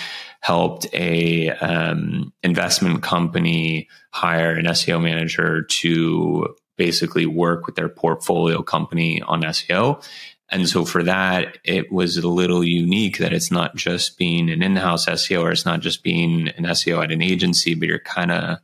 helped 0.44 0.86
a 0.92 1.48
um, 1.52 2.30
investment 2.42 3.02
company 3.02 3.88
hire 4.10 4.50
an 4.50 4.66
SEO 4.66 5.02
manager 5.02 5.62
to 5.62 6.54
basically 6.76 7.24
work 7.24 7.64
with 7.64 7.76
their 7.76 7.88
portfolio 7.88 8.62
company 8.62 9.22
on 9.22 9.40
SEO. 9.40 10.06
And 10.50 10.68
so 10.68 10.84
for 10.84 11.02
that, 11.02 11.56
it 11.64 11.90
was 11.90 12.18
a 12.18 12.28
little 12.28 12.62
unique 12.62 13.16
that 13.18 13.32
it's 13.32 13.50
not 13.50 13.74
just 13.74 14.18
being 14.18 14.50
an 14.50 14.62
in-house 14.62 15.06
SEO 15.06 15.44
or 15.44 15.50
it's 15.50 15.64
not 15.64 15.80
just 15.80 16.02
being 16.02 16.48
an 16.48 16.64
SEO 16.64 17.02
at 17.02 17.10
an 17.10 17.22
agency, 17.22 17.74
but 17.74 17.88
you're 17.88 17.98
kind 17.98 18.30
of 18.30 18.58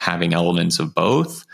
having 0.00 0.34
elements 0.34 0.80
of 0.80 0.96
both. 0.96 1.46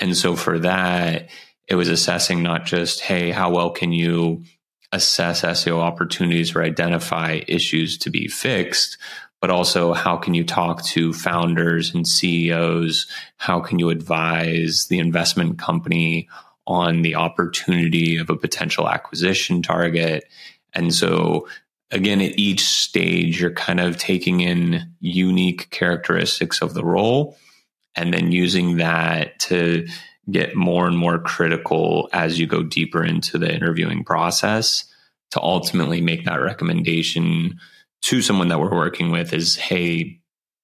And 0.00 0.16
so 0.16 0.34
for 0.34 0.58
that, 0.58 1.30
it 1.68 1.76
was 1.76 1.88
assessing 1.88 2.42
not 2.42 2.64
just, 2.64 2.98
hey, 2.98 3.30
how 3.30 3.52
well 3.52 3.70
can 3.70 3.92
you 3.92 4.42
assess 4.92 5.42
SEO 5.42 5.78
opportunities 5.78 6.54
or 6.54 6.62
identify 6.62 7.40
issues 7.48 7.98
to 7.98 8.10
be 8.10 8.28
fixed, 8.28 8.98
but 9.40 9.50
also 9.50 9.92
how 9.92 10.16
can 10.16 10.34
you 10.34 10.44
talk 10.44 10.84
to 10.84 11.12
founders 11.12 11.94
and 11.94 12.06
CEOs? 12.06 13.06
How 13.38 13.60
can 13.60 13.78
you 13.78 13.90
advise 13.90 14.86
the 14.86 14.98
investment 14.98 15.58
company 15.58 16.28
on 16.66 17.02
the 17.02 17.16
opportunity 17.16 18.18
of 18.18 18.30
a 18.30 18.36
potential 18.36 18.88
acquisition 18.88 19.62
target? 19.62 20.24
And 20.74 20.94
so 20.94 21.48
again, 21.90 22.20
at 22.20 22.38
each 22.38 22.60
stage, 22.60 23.40
you're 23.40 23.52
kind 23.52 23.80
of 23.80 23.96
taking 23.96 24.40
in 24.40 24.92
unique 25.00 25.70
characteristics 25.70 26.62
of 26.62 26.74
the 26.74 26.84
role 26.84 27.36
and 27.94 28.12
then 28.12 28.32
using 28.32 28.78
that 28.78 29.38
to 29.38 29.86
get 30.30 30.54
more 30.54 30.86
and 30.86 30.96
more 30.96 31.18
critical 31.18 32.08
as 32.12 32.38
you 32.38 32.46
go 32.46 32.62
deeper 32.62 33.04
into 33.04 33.38
the 33.38 33.52
interviewing 33.52 34.04
process 34.04 34.84
to 35.32 35.40
ultimately 35.40 36.00
make 36.00 36.24
that 36.24 36.36
recommendation 36.36 37.58
to 38.02 38.22
someone 38.22 38.48
that 38.48 38.60
we're 38.60 38.74
working 38.74 39.10
with 39.10 39.32
is 39.32 39.56
hey 39.56 40.20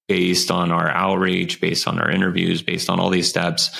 based 0.07 0.51
on 0.51 0.71
our 0.71 0.89
outreach 0.91 1.61
based 1.61 1.89
on 1.89 1.99
our 1.99 2.11
interviews 2.11 2.63
based 2.63 2.89
on 2.89 3.01
all 3.01 3.11
these 3.11 3.29
steps 3.29 3.71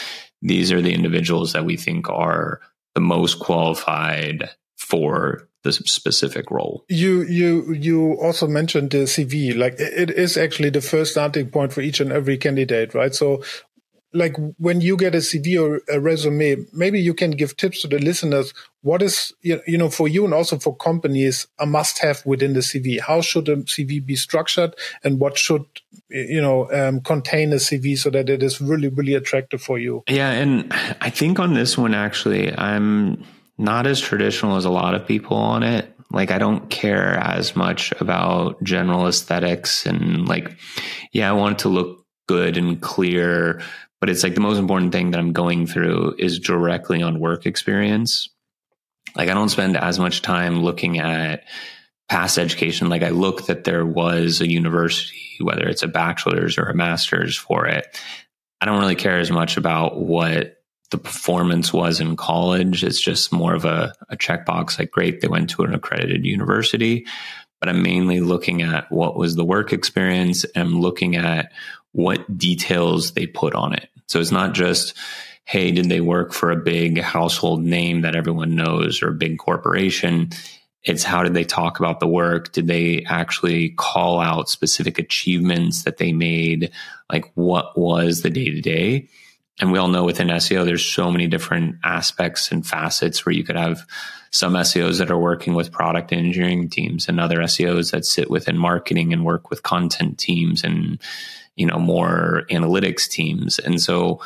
these 0.43 0.73
are 0.73 0.83
the 0.83 0.95
individuals 0.95 1.53
that 1.53 1.65
we 1.65 1.77
think 1.77 2.09
are 2.09 2.61
the 2.95 3.01
most 3.01 3.39
qualified 3.39 4.51
for 4.77 5.49
the 5.65 5.73
specific 5.73 6.51
role. 6.51 6.85
You 6.89 7.23
you 7.23 7.73
you 7.73 8.13
also 8.15 8.47
mentioned 8.47 8.91
the 8.91 9.05
CV. 9.05 9.57
Like 9.57 9.75
it 9.79 10.11
is 10.11 10.37
actually 10.37 10.71
the 10.71 10.81
first 10.81 11.13
starting 11.13 11.51
point 11.51 11.73
for 11.73 11.81
each 11.81 12.01
and 12.01 12.13
every 12.13 12.39
candidate, 12.39 12.95
right? 12.95 13.15
So 13.15 13.43
like 14.13 14.37
when 14.57 14.81
you 14.81 14.97
get 14.97 15.15
a 15.15 15.19
CV 15.19 15.61
or 15.61 15.83
a 15.93 16.01
resume, 16.01 16.65
maybe 16.73 17.01
you 17.01 17.13
can 17.13 17.33
give 17.33 17.57
tips 17.57 17.83
to 17.83 17.89
the 17.89 17.99
listeners. 17.99 18.55
What 18.81 19.03
is, 19.03 19.35
you 19.43 19.77
know, 19.77 19.91
for 19.91 20.09
you 20.09 20.25
and 20.25 20.33
also 20.33 20.59
for 20.59 20.75
companies, 20.75 21.47
a 21.59 21.67
must 21.67 21.99
have 21.99 22.25
within 22.25 22.55
the 22.55 22.61
CV? 22.61 23.01
How 23.01 23.21
should 23.21 23.49
a 23.49 23.57
CV 23.57 24.05
be 24.05 24.17
structured 24.17 24.75
and 25.05 25.21
what 25.21 25.37
should, 25.37 25.65
you 26.09 26.41
know, 26.41 26.73
um, 26.73 27.01
contain 27.01 27.53
a 27.53 27.57
CV 27.57 27.99
so 27.99 28.09
that 28.11 28.31
it 28.31 28.43
is 28.43 28.61
really, 28.61 28.89
really 28.89 29.15
attractive 29.15 29.61
for 29.61 29.79
you? 29.79 30.03
Yeah. 30.09 30.31
And 30.31 30.73
I 31.01 31.11
think 31.11 31.39
on 31.39 31.53
this 31.55 31.77
one, 31.77 31.93
actually, 31.93 32.57
I'm 32.57 33.25
not 33.59 33.87
as 33.87 34.01
traditional 34.01 34.57
as 34.57 34.65
a 34.65 34.71
lot 34.71 34.95
of 34.95 35.07
people 35.07 35.37
on 35.37 35.63
it. 35.63 35.95
Like, 36.11 36.31
I 36.31 36.39
don't 36.39 36.71
care 36.71 37.17
as 37.17 37.55
much 37.55 37.93
about 38.01 38.63
general 38.63 39.07
aesthetics 39.07 39.85
and 39.85 40.27
like, 40.27 40.57
yeah, 41.13 41.29
I 41.29 41.33
want 41.35 41.59
it 41.59 41.63
to 41.65 41.69
look 41.69 42.07
good 42.29 42.57
and 42.57 42.81
clear, 42.81 43.61
but 44.01 44.09
it's 44.09 44.23
like 44.23 44.35
the 44.35 44.41
most 44.41 44.59
important 44.59 44.93
thing 44.93 45.11
that 45.11 45.19
I'm 45.19 45.33
going 45.33 45.67
through 45.67 46.15
is 46.19 46.39
directly 46.39 47.03
on 47.03 47.21
work 47.21 47.47
experience. 47.47 48.29
Like 49.17 49.29
I 49.29 49.35
don't 49.35 49.49
spend 49.49 49.77
as 49.77 49.99
much 49.99 50.23
time 50.23 50.63
looking 50.63 50.99
at 50.99 51.45
past 52.09 52.39
education. 52.39 52.89
Like 52.89 53.03
I 53.03 53.11
look 53.11 53.47
that 53.47 53.65
there 53.65 53.85
was 53.85 54.41
a 54.41 54.51
university, 54.51 55.39
whether 55.41 55.67
it's 55.67 55.83
a 55.83 55.89
bachelor's 55.89 56.59
or 56.59 56.65
a 56.65 56.75
master's 56.75 57.37
for 57.37 57.67
it. 57.67 58.01
I 58.61 58.67
don't 58.67 58.81
really 58.81 58.97
care 58.97 59.19
as 59.19 59.31
much 59.31 59.57
about 59.57 59.99
what 59.99 60.57
the 60.91 60.99
performance 60.99 61.73
was 61.73 62.01
in 62.01 62.17
college. 62.17 62.83
It's 62.83 63.01
just 63.01 63.33
more 63.33 63.55
of 63.55 63.65
a, 63.65 63.93
a 64.09 64.17
checkbox 64.17 64.79
like, 64.79 64.91
great, 64.91 65.21
they 65.21 65.29
went 65.29 65.51
to 65.51 65.63
an 65.63 65.75
accredited 65.75 66.25
university. 66.25 67.07
But 67.61 67.69
I'm 67.69 67.83
mainly 67.83 68.21
looking 68.21 68.63
at 68.63 68.91
what 68.91 69.17
was 69.17 69.35
the 69.35 69.45
work 69.45 69.73
experience 69.73 70.45
and 70.55 70.81
looking 70.81 71.17
at 71.17 71.53
what 71.93 72.37
details 72.37 73.13
they 73.13 73.27
put 73.27 73.55
on 73.55 73.75
it. 73.75 73.89
So 74.07 74.21
it's 74.21 74.33
not 74.33 74.55
just, 74.55 74.95
hey, 75.45 75.71
did 75.73 75.89
they 75.89 76.01
work 76.01 76.33
for 76.33 76.51
a 76.51 76.57
big 76.57 77.01
household 77.01 77.63
name 77.63 78.03
that 78.03 78.17
everyone 78.17 78.55
knows 78.55 79.03
or 79.03 79.09
a 79.09 79.15
big 79.15 79.39
corporation? 79.39 80.31
It's 80.83 81.03
how 81.03 81.23
did 81.23 81.35
they 81.35 81.45
talk 81.45 81.79
about 81.79 82.01
the 82.01 82.07
work? 82.07 82.53
Did 82.53 82.67
they 82.67 83.05
actually 83.07 83.71
call 83.71 84.21
out 84.21 84.49
specific 84.49 84.99
achievements 84.99 85.85
that 85.85 85.99
they 85.99 86.13
made? 86.13 86.71
Like 87.11 87.31
what 87.35 87.79
was 87.79 88.23
the 88.23 88.31
day 88.31 88.51
to 88.51 88.61
day? 88.61 89.09
And 89.61 89.73
we 89.73 89.79
all 89.79 89.89
know 89.89 90.05
within 90.05 90.29
SEO, 90.29 90.65
there's 90.65 90.85
so 90.85 91.11
many 91.11 91.27
different 91.27 91.77
aspects 91.83 92.53
and 92.53 92.65
facets 92.65 93.27
where 93.27 93.35
you 93.35 93.43
could 93.43 93.57
have 93.57 93.85
some 94.31 94.53
SEOs 94.55 94.99
that 94.99 95.11
are 95.11 95.19
working 95.19 95.55
with 95.55 95.73
product 95.73 96.13
engineering 96.13 96.69
teams 96.69 97.09
and 97.09 97.19
other 97.19 97.39
SEOs 97.39 97.91
that 97.91 98.05
sit 98.05 98.31
within 98.31 98.57
marketing 98.57 99.13
and 99.13 99.25
work 99.25 99.51
with 99.51 99.63
content 99.63 100.19
teams 100.19 100.63
and 100.63 101.01
you 101.59 101.67
know, 101.67 101.79
more 101.79 102.45
analytics 102.51 103.09
teams. 103.09 103.59
And 103.59 103.81
so 103.81 104.21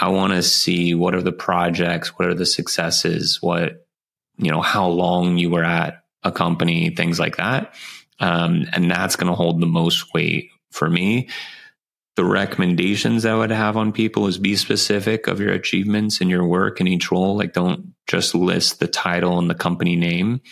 I 0.00 0.08
want 0.08 0.32
to 0.32 0.42
see 0.44 0.94
what 0.94 1.14
are 1.14 1.22
the 1.22 1.32
projects, 1.32 2.16
what 2.16 2.28
are 2.28 2.34
the 2.34 2.46
successes, 2.46 3.42
what, 3.42 3.84
you 4.36 4.50
know, 4.50 4.62
how 4.62 4.86
long 4.86 5.38
you 5.38 5.50
were 5.50 5.64
at 5.64 6.04
a 6.22 6.30
company, 6.30 6.90
things 6.90 7.18
like 7.18 7.36
that. 7.36 7.74
Um, 8.20 8.66
and 8.72 8.88
that's 8.88 9.16
going 9.16 9.26
to 9.26 9.36
hold 9.36 9.60
the 9.60 9.66
most 9.66 10.14
weight 10.14 10.50
for 10.70 10.88
me. 10.88 11.28
The 12.14 12.24
recommendations 12.24 13.26
I 13.26 13.34
would 13.34 13.50
have 13.50 13.76
on 13.76 13.92
people 13.92 14.28
is 14.28 14.38
be 14.38 14.54
specific 14.54 15.26
of 15.26 15.40
your 15.40 15.52
achievements 15.52 16.20
and 16.20 16.30
your 16.30 16.46
work 16.46 16.80
in 16.80 16.86
each 16.86 17.10
role. 17.10 17.36
Like, 17.36 17.52
don't 17.52 17.94
just 18.06 18.36
list 18.36 18.78
the 18.78 18.88
title 18.88 19.38
and 19.38 19.50
the 19.50 19.54
company 19.54 19.96
name. 19.96 20.42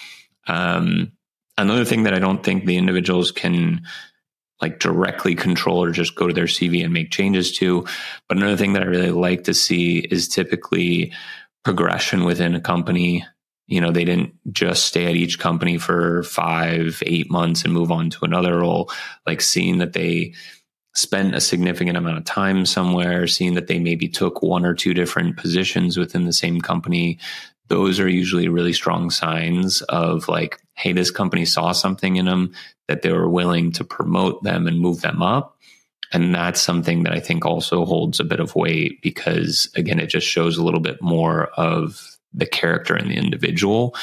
Um, 0.49 1.12
another 1.56 1.85
thing 1.85 2.02
that 2.04 2.14
I 2.14 2.18
don't 2.18 2.42
think 2.42 2.64
the 2.64 2.76
individuals 2.76 3.30
can 3.30 3.83
like 4.60 4.78
directly 4.78 5.34
control 5.34 5.82
or 5.82 5.90
just 5.90 6.14
go 6.14 6.26
to 6.26 6.32
their 6.32 6.44
CV 6.44 6.82
and 6.84 6.92
make 6.92 7.10
changes 7.10 7.52
to. 7.58 7.86
But 8.28 8.38
another 8.38 8.56
thing 8.56 8.72
that 8.72 8.82
I 8.82 8.86
really 8.86 9.10
like 9.10 9.44
to 9.44 9.54
see 9.54 9.98
is 9.98 10.28
typically 10.28 11.12
progression 11.64 12.25
within 12.25 12.54
a 12.54 12.60
company. 12.60 13.25
You 13.66 13.80
know, 13.80 13.90
they 13.90 14.04
didn't 14.04 14.34
just 14.52 14.86
stay 14.86 15.06
at 15.06 15.16
each 15.16 15.38
company 15.38 15.76
for 15.76 16.22
five, 16.22 17.02
eight 17.04 17.30
months 17.30 17.64
and 17.64 17.72
move 17.72 17.90
on 17.90 18.10
to 18.10 18.25
another 18.25 18.60
role. 18.60 18.90
Like 19.26 19.40
seeing 19.40 19.78
that 19.78 19.92
they 19.92 20.34
spent 20.94 21.34
a 21.34 21.40
significant 21.40 21.98
amount 21.98 22.16
of 22.16 22.25
time 22.25 22.64
somewhere, 22.64 23.26
seeing 23.26 23.54
that 23.54 23.66
they 23.66 23.78
maybe 23.78 24.08
took 24.08 24.42
one 24.42 24.64
or 24.64 24.72
two 24.72 24.94
different 24.94 25.36
positions 25.36 25.98
within 25.98 26.25
the 26.25 26.32
same 26.32 26.60
company. 26.60 27.18
Those 27.68 27.99
are 28.00 28.08
usually 28.08 28.49
really 28.49 28.73
strong 28.73 29.10
signs 29.10 29.82
of 29.82 30.28
like, 30.28 30.60
hey, 30.75 30.93
this 30.93 31.10
company 31.10 31.45
saw 31.45 31.73
something 31.73 32.17
in 32.17 32.26
them 32.26 32.52
that 32.88 33.02
they 33.02 33.12
were 33.12 33.28
willing 33.28 33.73
to 33.73 33.84
promote 33.84 34.43
them 34.43 34.67
and 34.67 34.78
move 34.78 35.00
them 35.00 35.23
up. 35.23 35.56
And 36.12 36.34
that's 36.34 36.60
something 36.60 37.02
that 37.02 37.12
I 37.12 37.21
think 37.21 37.45
also 37.45 37.84
holds 37.84 38.21
a 38.21 38.25
bit 38.25 38.38
of 38.38 38.54
weight 38.54 39.02
because, 39.02 39.69
again, 39.75 39.99
it 39.99 40.06
just 40.06 40.26
shows 40.26 40.56
a 40.56 40.62
little 40.62 40.80
bit 40.80 41.02
more 41.02 41.47
of 41.56 42.17
the 42.32 42.47
character 42.47 42.97
in 42.97 43.08
the 43.08 43.17
individual 43.17 43.97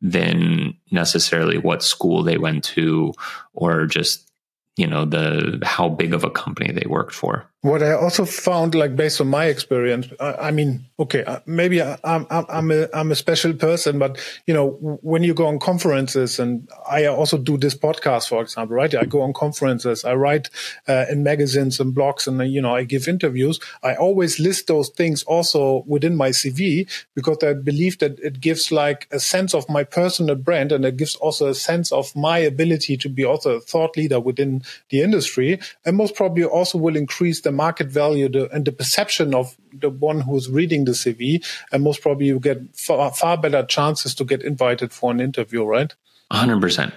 than 0.00 0.74
necessarily 0.90 1.58
what 1.58 1.82
school 1.82 2.22
they 2.22 2.38
went 2.38 2.64
to 2.64 3.12
or 3.52 3.86
just 3.86 4.30
you 4.76 4.86
know 4.86 5.04
the 5.04 5.60
how 5.62 5.88
big 5.88 6.14
of 6.14 6.24
a 6.24 6.30
company 6.30 6.72
they 6.72 6.86
worked 6.88 7.12
for 7.12 7.44
what 7.62 7.82
i 7.82 7.92
also 7.92 8.24
found 8.24 8.74
like 8.74 8.96
based 8.96 9.20
on 9.20 9.28
my 9.28 9.46
experience 9.46 10.08
i, 10.18 10.32
I 10.32 10.50
mean 10.50 10.86
okay 10.98 11.24
uh, 11.24 11.40
maybe 11.46 11.82
I, 11.82 11.98
am 12.04 12.26
I'm, 12.30 12.46
I'm 12.48 12.70
a 12.70 12.88
i'm 12.94 13.10
a 13.12 13.14
special 13.14 13.52
person 13.52 13.98
but 13.98 14.18
you 14.46 14.54
know 14.54 14.70
when 15.02 15.22
you 15.22 15.34
go 15.34 15.46
on 15.46 15.58
conferences 15.58 16.38
and 16.38 16.68
i 16.88 17.06
also 17.06 17.36
do 17.36 17.58
this 17.58 17.74
podcast 17.74 18.28
for 18.28 18.40
example 18.40 18.76
right? 18.76 18.94
I 18.94 19.04
go 19.04 19.22
on 19.22 19.32
conferences 19.32 20.04
i 20.04 20.14
write 20.14 20.48
uh, 20.88 21.04
in 21.10 21.22
magazines 21.22 21.80
and 21.80 21.94
blogs 21.94 22.26
and 22.26 22.50
you 22.50 22.62
know 22.62 22.74
i 22.74 22.84
give 22.84 23.08
interviews. 23.08 23.60
I 23.82 23.94
always 23.94 24.40
list 24.40 24.66
those 24.66 24.88
things 24.88 25.22
also 25.24 25.84
within 25.86 26.16
my 26.16 26.30
cv 26.30 26.88
because 27.14 27.38
i 27.42 27.52
believe 27.52 27.98
that 27.98 28.18
it 28.20 28.40
gives 28.40 28.72
like 28.72 29.06
a 29.10 29.20
sense 29.20 29.54
of 29.54 29.68
my 29.68 29.84
personal 29.84 30.34
brand 30.34 30.72
and 30.72 30.84
it 30.84 30.96
gives 30.96 31.16
also 31.16 31.48
a 31.48 31.54
sense 31.54 31.92
of 31.92 32.14
my 32.16 32.38
ability 32.38 32.96
to 32.96 33.08
be 33.08 33.24
also 33.24 33.56
a 33.56 33.60
thought 33.60 33.96
leader 33.96 34.20
within 34.20 34.62
the 34.90 35.00
industry, 35.02 35.58
and 35.84 35.96
most 35.96 36.14
probably 36.14 36.44
also 36.44 36.78
will 36.78 36.96
increase 36.96 37.40
the 37.40 37.49
market 37.50 37.88
value 37.88 38.48
and 38.52 38.64
the 38.64 38.72
perception 38.72 39.34
of 39.34 39.56
the 39.72 39.90
one 39.90 40.20
who's 40.20 40.48
reading 40.48 40.84
the 40.84 40.92
CV, 40.92 41.44
and 41.72 41.82
most 41.82 42.02
probably 42.02 42.26
you 42.26 42.40
get 42.40 42.76
far, 42.76 43.12
far 43.12 43.36
better 43.36 43.64
chances 43.64 44.14
to 44.16 44.24
get 44.24 44.42
invited 44.42 44.92
for 44.92 45.10
an 45.10 45.20
interview, 45.20 45.64
right? 45.64 45.94
100% 46.32 46.92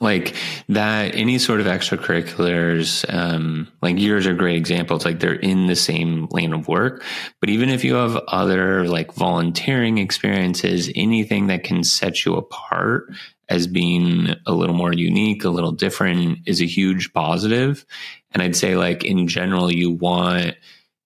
like 0.00 0.34
that 0.68 1.14
any 1.14 1.38
sort 1.38 1.60
of 1.60 1.66
extracurriculars 1.66 3.04
um, 3.12 3.68
like 3.82 3.98
yours 3.98 4.26
are 4.26 4.34
great 4.34 4.56
examples 4.56 5.04
like 5.04 5.18
they're 5.18 5.34
in 5.34 5.66
the 5.66 5.74
same 5.74 6.28
lane 6.30 6.52
of 6.52 6.68
work 6.68 7.02
but 7.40 7.50
even 7.50 7.68
if 7.68 7.84
you 7.84 7.94
have 7.94 8.16
other 8.28 8.86
like 8.86 9.12
volunteering 9.14 9.98
experiences 9.98 10.90
anything 10.94 11.48
that 11.48 11.64
can 11.64 11.82
set 11.82 12.24
you 12.24 12.36
apart 12.36 13.10
as 13.48 13.66
being 13.66 14.34
a 14.46 14.52
little 14.52 14.74
more 14.74 14.92
unique, 14.92 15.44
a 15.44 15.48
little 15.48 15.72
different 15.72 16.38
is 16.46 16.60
a 16.60 16.66
huge 16.66 17.12
positive. 17.12 17.86
And 18.32 18.42
I'd 18.42 18.56
say 18.56 18.76
like 18.76 19.04
in 19.04 19.28
general, 19.28 19.72
you 19.72 19.90
want 19.90 20.56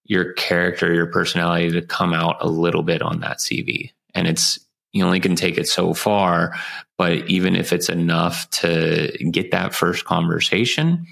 your 0.04 0.32
character, 0.35 0.92
your 0.92 1.06
personality 1.06 1.70
to 1.72 1.82
come 1.82 2.12
out 2.12 2.37
a 2.40 2.48
little 2.48 2.82
bit 2.82 3.02
on 3.02 3.20
that 3.20 3.38
CV. 3.38 3.90
And 4.14 4.26
it's, 4.26 4.58
you 4.92 5.04
only 5.04 5.20
can 5.20 5.37
take 5.37 5.56
it 5.56 5.68
so 5.68 5.94
far, 5.94 6.54
but 6.98 7.28
even 7.28 7.56
if 7.56 7.72
it's 7.72 7.88
enough 7.88 8.50
to 8.50 9.11
get 9.30 9.52
that 9.52 9.74
first 9.74 10.04
conversation, 10.04 11.06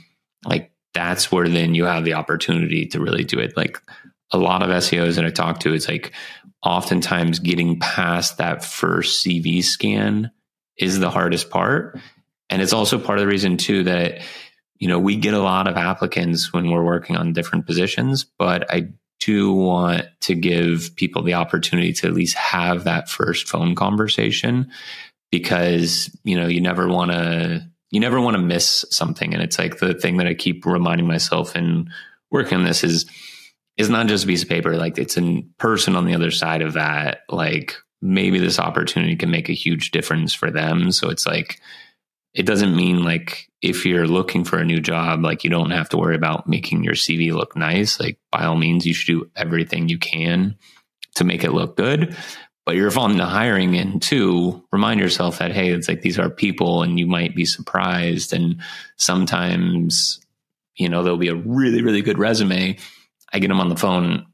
like 0.44 0.72
that's 0.92 1.32
where 1.32 1.48
then 1.48 1.74
you 1.74 1.84
have 1.84 2.04
the 2.04 2.14
opportunity 2.14 2.86
to 2.86 3.00
really 3.00 3.24
do 3.24 3.38
it. 3.38 3.56
Like 3.56 3.80
a 4.32 4.38
lot 4.38 4.62
of 4.62 4.68
SEOs 4.68 5.16
that 5.16 5.24
I 5.24 5.30
talk 5.30 5.60
to, 5.60 5.72
it's 5.72 5.88
like 5.88 6.12
oftentimes 6.62 7.38
getting 7.38 7.78
past 7.78 8.36
that 8.36 8.64
first 8.64 9.24
CV 9.24 9.64
scan 9.64 10.30
is 10.76 10.98
the 10.98 11.10
hardest 11.10 11.48
part. 11.48 11.98
And 12.50 12.60
it's 12.60 12.72
also 12.72 12.98
part 12.98 13.18
of 13.18 13.22
the 13.22 13.28
reason 13.28 13.56
too 13.56 13.84
that, 13.84 14.20
you 14.80 14.88
know, 14.88 14.98
we 14.98 15.14
get 15.14 15.34
a 15.34 15.42
lot 15.42 15.68
of 15.68 15.76
applicants 15.76 16.52
when 16.52 16.70
we're 16.70 16.82
working 16.82 17.14
on 17.14 17.34
different 17.34 17.66
positions, 17.66 18.24
but 18.24 18.68
I 18.72 18.88
do 19.20 19.52
want 19.52 20.06
to 20.22 20.34
give 20.34 20.96
people 20.96 21.22
the 21.22 21.34
opportunity 21.34 21.92
to 21.92 22.06
at 22.06 22.14
least 22.14 22.34
have 22.34 22.84
that 22.84 23.10
first 23.10 23.46
phone 23.46 23.74
conversation 23.74 24.70
because, 25.30 26.10
you 26.24 26.34
know, 26.34 26.46
you 26.46 26.62
never 26.62 26.88
want 26.88 27.10
to, 27.10 27.68
you 27.90 28.00
never 28.00 28.20
want 28.20 28.36
to 28.36 28.42
miss 28.42 28.86
something. 28.90 29.34
And 29.34 29.42
it's 29.42 29.58
like 29.58 29.78
the 29.78 29.92
thing 29.92 30.16
that 30.16 30.26
I 30.26 30.32
keep 30.32 30.64
reminding 30.64 31.06
myself 31.06 31.54
and 31.54 31.90
working 32.30 32.56
on 32.56 32.64
this 32.64 32.82
is, 32.82 33.04
is 33.76 33.90
not 33.90 34.06
just 34.06 34.24
a 34.24 34.26
piece 34.26 34.42
of 34.42 34.48
paper. 34.48 34.76
Like 34.76 34.96
it's 34.96 35.18
a 35.18 35.42
person 35.58 35.94
on 35.94 36.06
the 36.06 36.14
other 36.14 36.30
side 36.30 36.62
of 36.62 36.72
that, 36.72 37.20
like 37.28 37.76
maybe 38.00 38.38
this 38.38 38.58
opportunity 38.58 39.14
can 39.14 39.30
make 39.30 39.50
a 39.50 39.54
huge 39.54 39.90
difference 39.90 40.32
for 40.32 40.50
them. 40.50 40.90
So 40.90 41.10
it's 41.10 41.26
like, 41.26 41.60
it 42.34 42.46
doesn't 42.46 42.76
mean 42.76 43.02
like 43.02 43.50
if 43.60 43.84
you're 43.84 44.06
looking 44.06 44.44
for 44.44 44.58
a 44.58 44.64
new 44.64 44.80
job, 44.80 45.22
like 45.22 45.44
you 45.44 45.50
don't 45.50 45.72
have 45.72 45.88
to 45.90 45.96
worry 45.96 46.14
about 46.14 46.48
making 46.48 46.84
your 46.84 46.94
CV 46.94 47.32
look 47.32 47.56
nice. 47.56 47.98
Like 47.98 48.18
by 48.30 48.44
all 48.44 48.56
means, 48.56 48.86
you 48.86 48.94
should 48.94 49.12
do 49.12 49.30
everything 49.36 49.88
you 49.88 49.98
can 49.98 50.56
to 51.16 51.24
make 51.24 51.44
it 51.44 51.52
look 51.52 51.76
good. 51.76 52.16
But 52.64 52.76
you're 52.76 52.96
on 52.98 53.16
the 53.16 53.26
hiring 53.26 53.76
end 53.76 54.02
too. 54.02 54.64
Remind 54.70 55.00
yourself 55.00 55.38
that, 55.38 55.52
hey, 55.52 55.70
it's 55.70 55.88
like 55.88 56.02
these 56.02 56.18
are 56.18 56.30
people 56.30 56.82
and 56.82 56.98
you 56.98 57.06
might 57.06 57.34
be 57.34 57.44
surprised. 57.44 58.32
And 58.32 58.60
sometimes, 58.96 60.20
you 60.76 60.88
know, 60.88 61.02
there'll 61.02 61.18
be 61.18 61.28
a 61.28 61.34
really, 61.34 61.82
really 61.82 62.02
good 62.02 62.18
resume. 62.18 62.78
I 63.32 63.38
get 63.38 63.48
them 63.48 63.60
on 63.60 63.70
the 63.70 63.76
phone 63.76 64.26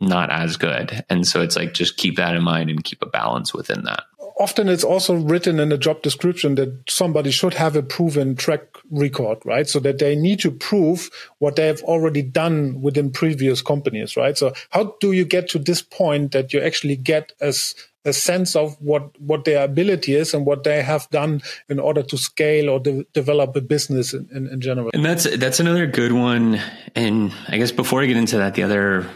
not 0.00 0.30
as 0.30 0.56
good. 0.56 1.04
And 1.08 1.26
so 1.26 1.40
it's 1.40 1.56
like 1.56 1.72
just 1.72 1.96
keep 1.96 2.16
that 2.16 2.34
in 2.34 2.42
mind 2.42 2.70
and 2.70 2.82
keep 2.82 3.02
a 3.02 3.06
balance 3.06 3.54
within 3.54 3.84
that. 3.84 4.04
Often 4.38 4.68
it's 4.68 4.84
also 4.84 5.14
written 5.14 5.60
in 5.60 5.70
a 5.70 5.78
job 5.78 6.02
description 6.02 6.56
that 6.56 6.90
somebody 6.90 7.30
should 7.30 7.54
have 7.54 7.76
a 7.76 7.82
proven 7.82 8.34
track 8.34 8.62
record, 8.90 9.38
right? 9.44 9.68
So 9.68 9.78
that 9.80 9.98
they 9.98 10.16
need 10.16 10.40
to 10.40 10.50
prove 10.50 11.08
what 11.38 11.56
they 11.56 11.66
have 11.66 11.82
already 11.82 12.22
done 12.22 12.82
within 12.82 13.10
previous 13.10 13.62
companies, 13.62 14.16
right? 14.16 14.36
So 14.36 14.52
how 14.70 14.96
do 15.00 15.12
you 15.12 15.24
get 15.24 15.48
to 15.50 15.58
this 15.58 15.82
point 15.82 16.32
that 16.32 16.52
you 16.52 16.60
actually 16.60 16.96
get 16.96 17.32
as 17.40 17.74
a 18.04 18.12
sense 18.12 18.54
of 18.54 18.76
what 18.80 19.18
what 19.20 19.44
their 19.44 19.64
ability 19.64 20.14
is 20.14 20.34
and 20.34 20.44
what 20.44 20.64
they 20.64 20.82
have 20.82 21.08
done 21.10 21.40
in 21.68 21.78
order 21.78 22.02
to 22.02 22.18
scale 22.18 22.68
or 22.68 22.78
de- 22.78 23.04
develop 23.14 23.56
a 23.56 23.60
business 23.60 24.12
in, 24.12 24.28
in, 24.30 24.46
in, 24.48 24.60
general. 24.60 24.90
And 24.92 25.04
that's 25.04 25.24
that's 25.38 25.60
another 25.60 25.86
good 25.86 26.12
one. 26.12 26.60
And 26.94 27.32
I 27.48 27.56
guess 27.56 27.72
before 27.72 28.02
I 28.02 28.06
get 28.06 28.16
into 28.16 28.36
that, 28.36 28.54
the 28.54 28.62
other 28.62 29.08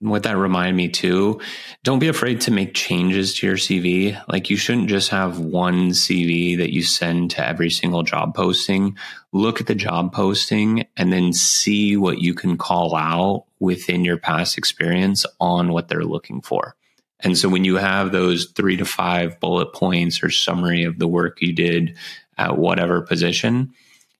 what 0.00 0.24
that 0.24 0.36
reminded 0.36 0.76
me 0.76 0.88
too, 0.88 1.40
don't 1.82 1.98
be 1.98 2.08
afraid 2.08 2.40
to 2.42 2.50
make 2.50 2.74
changes 2.74 3.34
to 3.34 3.46
your 3.46 3.56
CV. 3.56 4.20
Like 4.28 4.50
you 4.50 4.56
shouldn't 4.56 4.88
just 4.88 5.10
have 5.10 5.38
one 5.38 5.90
CV 5.90 6.58
that 6.58 6.72
you 6.72 6.82
send 6.82 7.30
to 7.32 7.46
every 7.46 7.70
single 7.70 8.02
job 8.02 8.34
posting. 8.34 8.96
Look 9.32 9.60
at 9.60 9.66
the 9.66 9.74
job 9.74 10.12
posting 10.12 10.86
and 10.96 11.12
then 11.12 11.32
see 11.32 11.96
what 11.96 12.18
you 12.18 12.34
can 12.34 12.58
call 12.58 12.94
out 12.94 13.44
within 13.58 14.04
your 14.04 14.18
past 14.18 14.58
experience 14.58 15.24
on 15.40 15.72
what 15.72 15.88
they're 15.88 16.04
looking 16.04 16.42
for. 16.42 16.76
And 17.20 17.36
so 17.36 17.48
when 17.48 17.64
you 17.64 17.76
have 17.76 18.12
those 18.12 18.46
three 18.46 18.76
to 18.76 18.84
five 18.84 19.40
bullet 19.40 19.72
points 19.72 20.22
or 20.22 20.30
summary 20.30 20.84
of 20.84 20.98
the 20.98 21.08
work 21.08 21.40
you 21.40 21.52
did 21.52 21.96
at 22.36 22.58
whatever 22.58 23.00
position, 23.00 23.72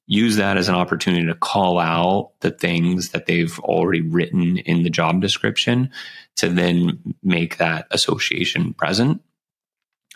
use 0.06 0.36
that 0.36 0.56
as 0.56 0.68
an 0.68 0.74
opportunity 0.74 1.26
to 1.26 1.34
call 1.34 1.78
out 1.78 2.32
the 2.40 2.50
things 2.50 3.10
that 3.10 3.26
they've 3.26 3.58
already 3.60 4.02
written 4.02 4.58
in 4.58 4.82
the 4.82 4.90
job 4.90 5.20
description 5.20 5.90
to 6.36 6.48
then 6.48 7.14
make 7.22 7.58
that 7.58 7.86
association 7.90 8.72
present. 8.74 9.20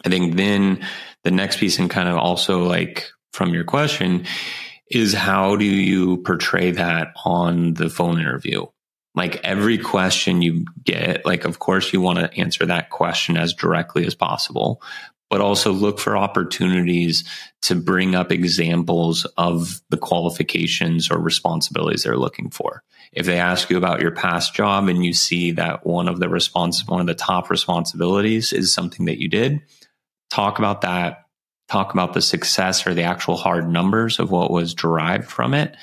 I 0.05 0.09
think 0.09 0.37
then 0.37 0.85
the 1.25 1.31
next 1.31 1.59
piece, 1.59 1.79
and 1.79 1.91
kind 1.91 2.09
of 2.09 2.17
also 2.17 2.65
like 2.65 3.11
from 3.33 3.53
your 3.53 3.65
question, 3.65 4.27
is 4.91 5.13
how 5.13 5.57
do 5.57 5.65
you 5.65 6.19
portray 6.19 6.71
that 6.73 7.13
on 7.25 7.75
the 7.75 7.91
phone 7.91 8.21
interview? 8.21 8.67
like 9.15 9.41
every 9.43 9.79
question 9.79 10.43
you 10.43 10.65
get, 10.85 11.27
like, 11.27 11.45
of 11.45 11.59
course, 11.59 11.93
you 11.93 12.01
want 12.01 12.19
to 12.19 12.33
answer 12.39 12.67
that 12.67 12.91
question 12.91 13.37
as 13.37 13.55
directly 13.55 14.07
as 14.07 14.15
possible, 14.15 14.83
but 15.31 15.41
also 15.41 15.73
look 15.73 15.99
for 15.99 16.17
opportunities 16.17 17.25
to 17.63 17.75
bring 17.75 18.15
up 18.15 18.31
examples 18.31 19.25
of 19.37 19.81
the 19.89 19.97
qualifications 19.97 21.11
or 21.11 21.19
responsibilities 21.19 22.03
they're 22.03 22.17
looking 22.17 22.51
for. 22.51 22.83
If 23.13 23.27
they 23.27 23.39
ask 23.39 23.71
you 23.71 23.79
about 23.79 24.01
your 24.01 24.11
past 24.11 24.55
job 24.55 24.89
and 24.89 25.05
you 25.05 25.13
see 25.13 25.53
that 25.53 25.87
one 25.87 26.09
of 26.09 26.21
the 26.21 26.29
one 26.87 27.01
of 27.01 27.07
the 27.07 27.15
top 27.15 27.49
responsibilities 27.49 28.53
is 28.53 28.75
something 28.75 29.07
that 29.07 29.21
you 29.21 29.29
did, 29.29 29.63
talk 30.29 30.59
about 30.59 30.83
that, 30.83 31.27
talk 31.69 31.95
about 31.95 32.13
the 32.13 32.23
success 32.23 32.87
or 32.87 32.95
the 32.95 33.05
actual 33.05 33.37
hard 33.37 33.71
numbers 33.71 34.19
of 34.19 34.31
what 34.31 34.51
was 34.51 34.75
derived 34.75 35.31
from 35.31 35.55
it 35.55 35.77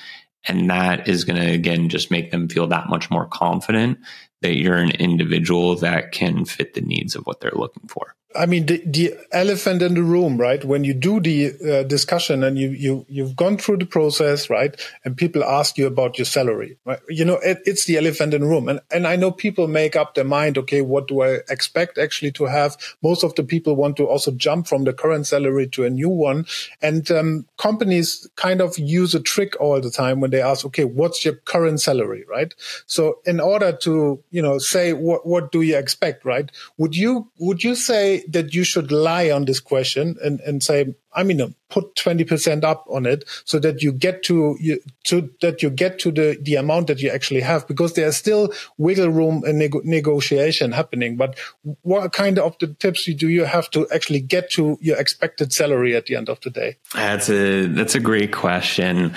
and 0.48 0.70
that 0.70 1.08
is 1.08 1.26
going 1.26 1.40
to, 1.40 1.52
again, 1.52 1.90
just 1.90 2.10
make 2.10 2.32
them 2.32 2.48
feel 2.48 2.68
that 2.68 2.90
much 2.90 3.10
more 3.12 3.26
confident 3.26 4.00
that 4.42 4.56
you're 4.56 4.78
an 4.78 4.92
individual 4.92 5.76
that 5.78 6.12
can 6.12 6.46
fit 6.46 6.74
the 6.74 6.82
needs 6.82 7.16
of 7.16 7.26
what 7.26 7.42
they're 7.42 7.52
looking 7.54 7.88
for. 7.88 8.16
I 8.38 8.46
mean, 8.46 8.68
the, 8.68 8.82
the 8.86 9.16
elephant 9.32 9.82
in 9.82 9.96
the 9.96 10.04
room, 10.04 10.38
right? 10.38 10.64
When 10.64 10.84
you 10.84 10.94
do 10.94 11.20
the 11.20 11.54
uh, 11.68 11.84
discussion 11.84 12.44
and 12.44 12.58
you, 12.58 12.70
you, 12.70 13.06
you've 13.10 13.36
gone 13.36 13.58
through 13.58 13.78
the 13.78 13.86
process, 13.86 14.50
right? 14.50 14.80
And 15.04 15.18
people 15.18 15.44
ask 15.44 15.78
you 15.78 15.88
about 15.88 16.20
your 16.20 16.26
salary, 16.26 16.78
right? 16.86 17.00
You 17.10 17.26
know, 17.26 17.38
it, 17.38 17.60
it's 17.66 17.86
the 17.86 17.98
elephant 17.98 18.36
in 18.36 18.42
the 18.42 18.48
room. 18.48 18.70
And, 18.70 18.80
and 18.92 19.08
I 19.08 19.16
know 19.16 19.32
people 19.32 19.68
make 19.68 19.96
up 19.96 20.14
their 20.14 20.24
mind, 20.24 20.58
okay, 20.60 20.82
what 20.82 21.08
do 21.08 21.22
I 21.22 21.40
expect 21.50 21.98
actually 21.98 22.32
to 22.34 22.46
have? 22.46 22.78
Most 23.02 23.24
of 23.24 23.34
the 23.34 23.44
people 23.44 23.76
want 23.76 23.98
to 23.98 24.08
also 24.08 24.32
jump 24.32 24.68
from 24.68 24.84
the 24.84 24.94
current 24.94 25.26
salary 25.26 25.68
to 25.70 25.86
a 25.86 25.90
new 25.90 26.10
one. 26.10 26.46
And, 26.82 27.10
um, 27.10 27.48
companies 27.58 28.30
kind 28.36 28.62
of 28.62 28.78
use 28.78 29.16
a 29.16 29.20
trick 29.20 29.60
all 29.60 29.82
the 29.82 29.90
time 29.90 30.20
when 30.20 30.30
they 30.30 30.42
ask, 30.42 30.64
okay, 30.66 30.86
what's 30.86 31.26
your 31.26 31.36
current 31.46 31.82
salary, 31.82 32.24
right? 32.30 32.54
So 32.86 33.20
in 33.26 33.40
order 33.40 33.72
to, 33.72 34.24
you 34.30 34.42
know, 34.44 34.60
say 34.60 34.94
what, 34.94 35.26
what 35.26 35.52
do 35.52 35.62
you 35.64 35.76
expect, 35.76 36.24
right? 36.24 36.52
Would 36.78 36.96
you, 36.96 37.32
would 37.40 37.64
you 37.64 37.74
say 37.74 38.24
that 38.28 38.54
you 38.54 38.64
should 38.64 38.92
lie 38.92 39.32
on 39.32 39.46
this 39.46 39.60
question 39.60 40.16
and, 40.24 40.40
and 40.42 40.62
say, 40.62 40.94
I 41.14 41.24
mean, 41.24 41.56
put 41.70 41.96
20% 41.96 42.64
up 42.64 42.86
on 42.90 43.06
it 43.06 43.24
so 43.46 43.60
that 43.60 43.82
you 43.82 43.92
get 43.92 44.24
to, 44.24 44.56
you, 44.60 44.80
to, 45.06 45.30
that 45.42 45.64
you 45.64 45.70
get 45.70 46.00
to 46.00 46.12
the, 46.12 46.38
the 46.42 46.56
amount 46.56 46.88
that 46.88 47.02
you 47.02 47.10
actually 47.10 47.42
have 47.42 47.68
because 47.68 47.94
there's 47.94 48.16
still 48.16 48.54
wiggle 48.78 49.10
room 49.10 49.44
and 49.46 49.60
neg- 49.60 49.86
negotiation 49.86 50.72
happening. 50.72 51.18
But 51.18 51.40
what 51.82 52.14
kind 52.14 52.38
of 52.38 52.56
the 52.60 52.68
tips 52.68 53.06
do 53.06 53.30
you 53.30 53.46
have 53.46 53.70
to 53.72 53.88
actually 53.94 54.22
get 54.22 54.52
to 54.52 54.78
your 54.82 54.98
expected 54.98 55.52
salary 55.52 55.96
at 55.96 56.06
the 56.06 56.16
end 56.16 56.30
of 56.30 56.40
the 56.42 56.50
day? 56.50 56.78
That's 56.94 57.30
a, 57.30 57.68
that's 57.68 57.96
a 57.96 58.00
great 58.00 58.32
question. 58.32 59.14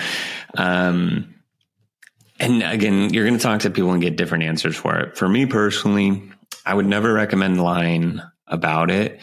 Um, 0.55 1.35
and 2.41 2.63
again, 2.63 3.13
you're 3.13 3.25
going 3.25 3.37
to 3.37 3.43
talk 3.43 3.61
to 3.61 3.69
people 3.69 3.91
and 3.91 4.01
get 4.01 4.15
different 4.15 4.43
answers 4.45 4.75
for 4.75 4.97
it. 4.97 5.15
For 5.15 5.29
me 5.29 5.45
personally, 5.45 6.23
I 6.65 6.73
would 6.73 6.87
never 6.87 7.13
recommend 7.13 7.61
lying 7.61 8.19
about 8.51 8.91
it, 8.91 9.19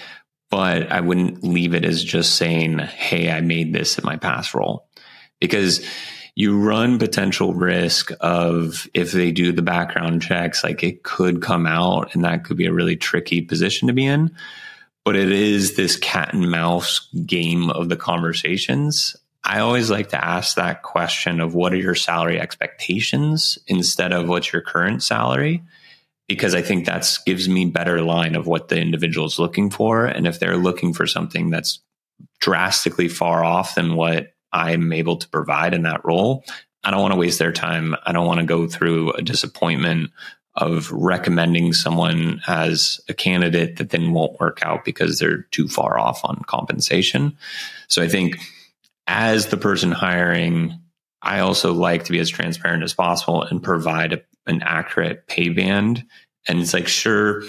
but 0.51 0.91
I 0.91 1.01
wouldn't 1.01 1.45
leave 1.45 1.75
it 1.75 1.85
as 1.85 2.03
just 2.03 2.37
saying, 2.37 2.79
Hey, 2.79 3.31
I 3.31 3.41
made 3.41 3.73
this 3.73 3.99
in 3.99 4.05
my 4.05 4.17
past 4.17 4.55
role 4.55 4.89
because 5.41 5.87
you 6.39 6.57
run 6.57 7.01
potential 7.01 7.53
risk 7.53 8.13
of 8.21 8.89
if 8.95 9.11
they 9.11 9.33
do 9.33 9.51
the 9.51 9.61
background 9.61 10.23
checks, 10.23 10.63
like 10.63 10.85
it 10.85 11.03
could 11.03 11.43
come 11.43 11.67
out 11.67 12.15
and 12.15 12.25
that 12.25 12.45
could 12.45 12.57
be 12.57 12.67
a 12.67 12.73
really 12.73 12.95
tricky 12.95 13.41
position 13.41 13.89
to 13.89 13.93
be 13.93 14.07
in. 14.07 14.31
But 15.05 15.17
it 15.17 15.33
is 15.33 15.75
this 15.75 15.97
cat 15.97 16.35
and 16.35 16.49
mouse 16.49 17.09
game 17.27 17.71
of 17.71 17.89
the 17.89 17.97
conversations. 17.97 19.17
I 19.43 19.59
always 19.59 19.91
like 19.91 20.11
to 20.11 20.25
ask 20.25 20.55
that 20.55 20.83
question 20.83 21.41
of 21.41 21.57
what 21.57 21.73
are 21.73 21.77
your 21.77 21.97
salary 21.97 22.41
expectations 22.41 23.59
instead 23.67 24.13
of 24.13 24.29
what's 24.29 24.53
your 24.53 24.63
current 24.63 25.03
salary? 25.03 25.65
Because 26.29 26.55
I 26.55 26.63
think 26.63 26.87
that 26.87 27.09
gives 27.27 27.49
me 27.49 27.65
better 27.65 28.03
line 28.03 28.37
of 28.37 28.47
what 28.47 28.69
the 28.69 28.79
individual 28.79 29.27
is 29.27 29.39
looking 29.39 29.71
for. 29.71 30.05
And 30.05 30.27
if 30.27 30.39
they're 30.39 30.59
looking 30.59 30.93
for 30.93 31.07
something 31.07 31.51
that's 31.51 31.81
drastically 32.41 33.09
far 33.09 33.43
off 33.43 33.75
than 33.75 33.95
what 33.95 34.35
I'm 34.53 34.93
able 34.93 35.17
to 35.17 35.29
provide 35.29 35.75
in 35.75 35.83
that 35.83 36.05
role, 36.05 36.45
I 36.85 36.91
don't 36.91 37.01
want 37.01 37.15
to 37.15 37.19
waste 37.19 37.39
their 37.39 37.53
time. 37.53 37.97
I 38.05 38.13
don't 38.13 38.27
want 38.27 38.41
to 38.41 38.47
go 38.47 38.69
through 38.69 39.13
a 39.13 39.23
disappointment 39.23 40.11
of 40.55 40.91
recommending 40.91 41.73
someone 41.73 42.41
as 42.47 43.01
a 43.09 43.15
candidate 43.15 43.77
that 43.77 43.91
then 43.91 44.13
won't 44.13 44.41
work 44.41 44.59
out 44.63 44.85
because 44.85 45.19
they're 45.19 45.43
too 45.51 45.69
far 45.69 45.99
off 45.99 46.25
on 46.25 46.43
compensation. 46.47 47.37
So 47.87 48.03
I 48.03 48.09
think 48.09 48.39
as 49.07 49.47
the 49.47 49.57
person 49.57 49.93
hiring, 49.93 50.81
I 51.23 51.41
also 51.41 51.73
like 51.73 52.05
to 52.05 52.13
be 52.13 52.19
as 52.19 52.29
transparent 52.29 52.83
as 52.83 52.93
possible 52.93 53.43
and 53.43 53.63
provide 53.63 54.13
a, 54.13 54.21
an 54.49 54.63
accurate 54.63 55.27
pay 55.27 55.51
band. 55.51 56.05
And 56.47 56.61
it's 56.61 56.75
like, 56.75 56.89
sure, 56.89 57.43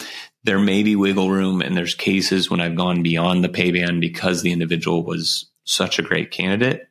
there 0.43 0.59
may 0.59 0.83
be 0.83 0.95
wiggle 0.95 1.29
room, 1.29 1.61
and 1.61 1.75
there's 1.75 1.95
cases 1.95 2.49
when 2.49 2.61
I've 2.61 2.75
gone 2.75 3.03
beyond 3.03 3.43
the 3.43 3.49
pay 3.49 3.71
band 3.71 4.01
because 4.01 4.41
the 4.41 4.51
individual 4.51 5.03
was 5.03 5.49
such 5.63 5.99
a 5.99 6.03
great 6.03 6.31
candidate. 6.31 6.87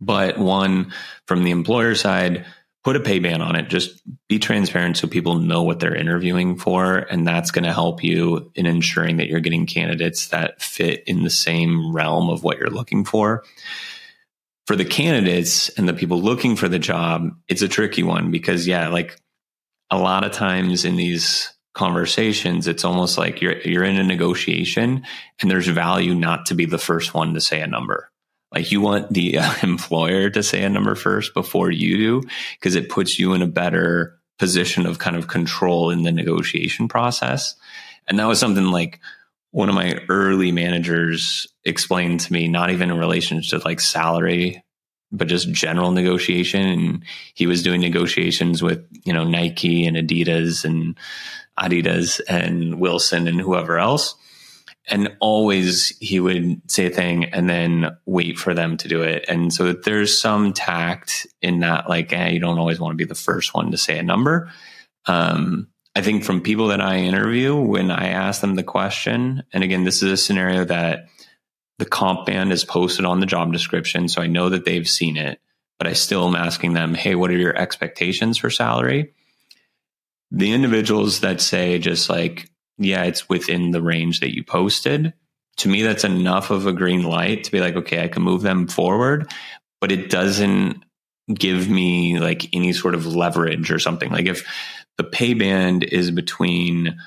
But 0.00 0.38
one, 0.38 0.92
from 1.26 1.44
the 1.44 1.50
employer 1.50 1.94
side, 1.94 2.46
put 2.84 2.96
a 2.96 3.00
pay 3.00 3.18
band 3.18 3.42
on 3.42 3.56
it. 3.56 3.68
Just 3.68 4.00
be 4.28 4.38
transparent 4.38 4.96
so 4.96 5.08
people 5.08 5.34
know 5.34 5.62
what 5.62 5.80
they're 5.80 5.94
interviewing 5.94 6.56
for. 6.56 6.96
And 6.96 7.26
that's 7.26 7.50
going 7.50 7.64
to 7.64 7.72
help 7.72 8.04
you 8.04 8.50
in 8.54 8.66
ensuring 8.66 9.16
that 9.16 9.26
you're 9.26 9.40
getting 9.40 9.66
candidates 9.66 10.28
that 10.28 10.62
fit 10.62 11.02
in 11.06 11.24
the 11.24 11.30
same 11.30 11.92
realm 11.92 12.30
of 12.30 12.44
what 12.44 12.58
you're 12.58 12.70
looking 12.70 13.04
for 13.04 13.44
for 14.68 14.76
the 14.76 14.84
candidates 14.84 15.70
and 15.70 15.88
the 15.88 15.94
people 15.94 16.20
looking 16.20 16.54
for 16.54 16.68
the 16.68 16.78
job, 16.78 17.30
it's 17.48 17.62
a 17.62 17.68
tricky 17.68 18.02
one 18.02 18.30
because, 18.30 18.66
yeah, 18.66 18.88
like 18.88 19.18
a 19.90 19.96
lot 19.96 20.24
of 20.24 20.32
times 20.32 20.84
in 20.84 20.96
these 20.96 21.50
conversations, 21.72 22.68
it's 22.68 22.84
almost 22.84 23.16
like 23.16 23.40
you're 23.40 23.58
you're 23.62 23.82
in 23.82 23.96
a 23.96 24.04
negotiation 24.04 25.06
and 25.40 25.50
there's 25.50 25.68
value 25.68 26.14
not 26.14 26.44
to 26.44 26.54
be 26.54 26.66
the 26.66 26.76
first 26.76 27.14
one 27.14 27.32
to 27.32 27.40
say 27.40 27.62
a 27.62 27.66
number. 27.66 28.10
Like 28.52 28.70
you 28.70 28.82
want 28.82 29.10
the 29.10 29.38
uh, 29.38 29.54
employer 29.62 30.28
to 30.28 30.42
say 30.42 30.62
a 30.62 30.68
number 30.68 30.94
first 30.94 31.32
before 31.32 31.70
you 31.70 31.96
do, 31.96 32.28
because 32.60 32.74
it 32.74 32.90
puts 32.90 33.18
you 33.18 33.32
in 33.32 33.40
a 33.40 33.46
better 33.46 34.20
position 34.38 34.84
of 34.84 34.98
kind 34.98 35.16
of 35.16 35.28
control 35.28 35.88
in 35.90 36.02
the 36.02 36.12
negotiation 36.12 36.88
process. 36.88 37.54
And 38.06 38.18
that 38.18 38.26
was 38.26 38.38
something 38.38 38.70
like 38.70 39.00
one 39.50 39.68
of 39.68 39.74
my 39.74 39.98
early 40.08 40.52
managers 40.52 41.46
explained 41.64 42.20
to 42.20 42.32
me, 42.32 42.48
not 42.48 42.70
even 42.70 42.90
in 42.90 42.98
relation 42.98 43.40
to 43.42 43.58
like 43.64 43.80
salary, 43.80 44.62
but 45.10 45.28
just 45.28 45.50
general 45.52 45.90
negotiation. 45.90 46.62
And 46.68 47.04
he 47.34 47.46
was 47.46 47.62
doing 47.62 47.80
negotiations 47.80 48.62
with, 48.62 48.84
you 49.04 49.12
know, 49.12 49.24
Nike 49.24 49.86
and 49.86 49.96
Adidas 49.96 50.64
and 50.64 50.98
Adidas 51.58 52.20
and 52.28 52.78
Wilson 52.78 53.26
and 53.26 53.40
whoever 53.40 53.78
else. 53.78 54.14
And 54.90 55.14
always 55.20 55.96
he 55.98 56.18
would 56.18 56.62
say 56.70 56.86
a 56.86 56.90
thing 56.90 57.26
and 57.26 57.48
then 57.48 57.96
wait 58.06 58.38
for 58.38 58.54
them 58.54 58.76
to 58.78 58.88
do 58.88 59.02
it. 59.02 59.24
And 59.28 59.52
so 59.52 59.72
there's 59.72 60.18
some 60.18 60.52
tact 60.54 61.26
in 61.42 61.60
that, 61.60 61.90
like, 61.90 62.12
eh, 62.12 62.28
you 62.28 62.40
don't 62.40 62.58
always 62.58 62.80
want 62.80 62.92
to 62.92 62.96
be 62.96 63.08
the 63.08 63.14
first 63.14 63.54
one 63.54 63.70
to 63.70 63.76
say 63.76 63.98
a 63.98 64.02
number. 64.02 64.50
Um, 65.06 65.68
I 65.94 66.02
think 66.02 66.24
from 66.24 66.40
people 66.40 66.68
that 66.68 66.80
I 66.80 66.98
interview, 66.98 67.56
when 67.56 67.90
I 67.90 68.08
ask 68.08 68.40
them 68.40 68.54
the 68.54 68.62
question, 68.62 69.42
and 69.52 69.64
again, 69.64 69.84
this 69.84 70.02
is 70.02 70.12
a 70.12 70.16
scenario 70.16 70.64
that 70.64 71.06
the 71.78 71.86
comp 71.86 72.26
band 72.26 72.52
is 72.52 72.64
posted 72.64 73.04
on 73.04 73.20
the 73.20 73.26
job 73.26 73.52
description. 73.52 74.08
So 74.08 74.20
I 74.20 74.26
know 74.26 74.48
that 74.50 74.64
they've 74.64 74.88
seen 74.88 75.16
it, 75.16 75.40
but 75.78 75.86
I 75.86 75.92
still 75.92 76.26
am 76.26 76.36
asking 76.36 76.74
them, 76.74 76.94
hey, 76.94 77.14
what 77.14 77.30
are 77.30 77.36
your 77.36 77.56
expectations 77.56 78.38
for 78.38 78.50
salary? 78.50 79.12
The 80.30 80.52
individuals 80.52 81.20
that 81.20 81.40
say 81.40 81.78
just 81.78 82.10
like, 82.10 82.50
yeah, 82.76 83.04
it's 83.04 83.28
within 83.28 83.70
the 83.70 83.82
range 83.82 84.20
that 84.20 84.34
you 84.34 84.44
posted, 84.44 85.14
to 85.58 85.68
me, 85.68 85.82
that's 85.82 86.04
enough 86.04 86.50
of 86.50 86.66
a 86.66 86.72
green 86.72 87.02
light 87.02 87.44
to 87.44 87.50
be 87.50 87.60
like, 87.60 87.74
okay, 87.74 88.04
I 88.04 88.08
can 88.08 88.22
move 88.22 88.42
them 88.42 88.68
forward, 88.68 89.30
but 89.80 89.90
it 89.90 90.10
doesn't 90.10 90.84
give 91.32 91.68
me 91.68 92.18
like 92.18 92.48
any 92.54 92.72
sort 92.72 92.94
of 92.94 93.06
leverage 93.06 93.70
or 93.70 93.78
something. 93.78 94.10
Like 94.10 94.26
if 94.26 94.46
the 94.98 95.04
pay 95.04 95.32
band 95.32 95.84
is 95.84 96.10
between, 96.10 96.98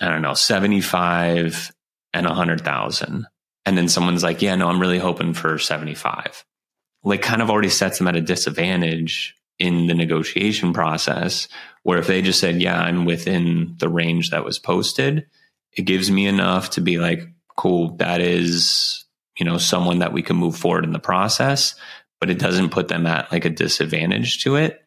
I 0.00 0.08
don't 0.08 0.22
know, 0.22 0.34
75 0.34 1.72
and 2.14 2.26
100,000, 2.26 3.26
and 3.66 3.78
then 3.78 3.88
someone's 3.88 4.22
like, 4.22 4.40
yeah, 4.40 4.54
no, 4.54 4.68
I'm 4.68 4.80
really 4.80 4.98
hoping 4.98 5.34
for 5.34 5.58
75, 5.58 6.44
like 7.04 7.20
kind 7.20 7.42
of 7.42 7.50
already 7.50 7.68
sets 7.68 7.98
them 7.98 8.08
at 8.08 8.16
a 8.16 8.20
disadvantage 8.22 9.36
in 9.58 9.86
the 9.86 9.94
negotiation 9.94 10.72
process. 10.72 11.48
Where 11.82 11.98
if 11.98 12.06
they 12.06 12.22
just 12.22 12.40
said, 12.40 12.60
yeah, 12.60 12.80
I'm 12.80 13.04
within 13.04 13.76
the 13.78 13.88
range 13.88 14.30
that 14.30 14.44
was 14.44 14.58
posted, 14.58 15.26
it 15.72 15.82
gives 15.82 16.10
me 16.10 16.26
enough 16.26 16.70
to 16.70 16.80
be 16.80 16.98
like, 16.98 17.22
cool, 17.56 17.96
that 17.96 18.20
is, 18.20 19.04
you 19.38 19.44
know, 19.44 19.58
someone 19.58 19.98
that 20.00 20.12
we 20.12 20.22
can 20.22 20.36
move 20.36 20.56
forward 20.56 20.84
in 20.84 20.92
the 20.92 20.98
process, 20.98 21.74
but 22.20 22.30
it 22.30 22.38
doesn't 22.38 22.70
put 22.70 22.88
them 22.88 23.06
at 23.06 23.30
like 23.32 23.44
a 23.44 23.50
disadvantage 23.50 24.42
to 24.44 24.56
it. 24.56 24.82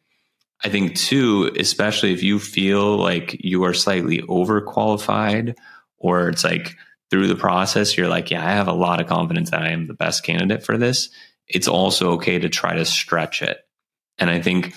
I 0.63 0.69
think 0.69 0.95
too, 0.95 1.52
especially 1.60 2.13
if 2.13 2.23
you 2.23 2.39
feel 2.39 2.97
like 2.97 3.38
you 3.43 3.63
are 3.63 3.73
slightly 3.73 4.21
overqualified 4.21 5.56
or 5.97 6.30
it's 6.30 6.43
like 6.43 6.76
through 7.10 7.28
the 7.28 7.36
process, 7.36 7.97
you're 7.97 8.08
like, 8.08 8.32
yeah, 8.32 8.45
I 8.45 8.52
have 8.52 8.67
a 8.67 8.73
lot 8.73 9.02
of 9.02 9.08
confidence 9.08 9.52
that 9.52 9.62
I 9.62 9.69
am 9.69 9.88
the 9.88 9.93
best 9.93 10.23
candidate 10.23 10.63
for 10.63 10.78
this. 10.78 11.10
It's 11.47 11.67
also 11.67 12.12
okay 12.13 12.39
to 12.39 12.49
try 12.49 12.76
to 12.76 12.86
stretch 12.86 13.41
it. 13.41 13.58
And 14.17 14.30
I 14.30 14.41
think 14.41 14.73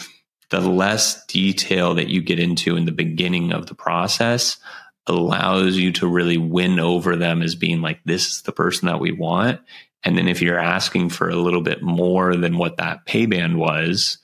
the 0.50 0.60
less 0.60 1.24
detail 1.26 1.94
that 1.94 2.08
you 2.08 2.20
get 2.20 2.40
into 2.40 2.76
in 2.76 2.84
the 2.84 2.92
beginning 2.92 3.52
of 3.52 3.66
the 3.66 3.74
process, 3.74 4.58
allows 5.06 5.76
you 5.76 5.92
to 5.92 6.06
really 6.06 6.36
win 6.36 6.80
over 6.80 7.16
them 7.16 7.42
as 7.42 7.54
being 7.54 7.80
like, 7.80 8.00
this 8.04 8.26
is 8.28 8.42
the 8.42 8.52
person 8.52 8.86
that 8.86 9.00
we 9.00 9.12
want. 9.12 9.60
And 10.02 10.16
then 10.16 10.28
if 10.28 10.42
you're 10.42 10.58
asking 10.58 11.10
for 11.10 11.28
a 11.28 11.36
little 11.36 11.60
bit 11.60 11.82
more 11.82 12.36
than 12.36 12.58
what 12.58 12.76
that 12.78 13.06
pay 13.06 13.26
band 13.26 13.58
was, 13.58 14.18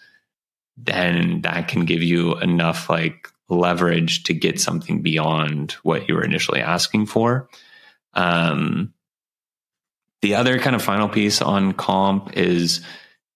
then 0.77 1.43
that 1.43 1.69
can 1.69 1.85
give 1.85 2.03
you 2.03 2.39
enough 2.39 2.89
like 2.89 3.29
leverage 3.49 4.25
to 4.25 4.35
get 4.35 4.61
something 4.61 5.03
beyond 5.03 5.73
what 5.83 6.09
you 6.09 6.15
were 6.15 6.25
initially 6.25 6.61
asking 6.61 7.07
for. 7.07 7.49
Um, 8.15 8.95
the 10.23 10.35
other 10.37 10.59
kind 10.59 10.77
of 10.77 10.83
final 10.83 11.09
piece 11.09 11.43
on 11.43 11.73
comp 11.73 12.37
is 12.37 12.81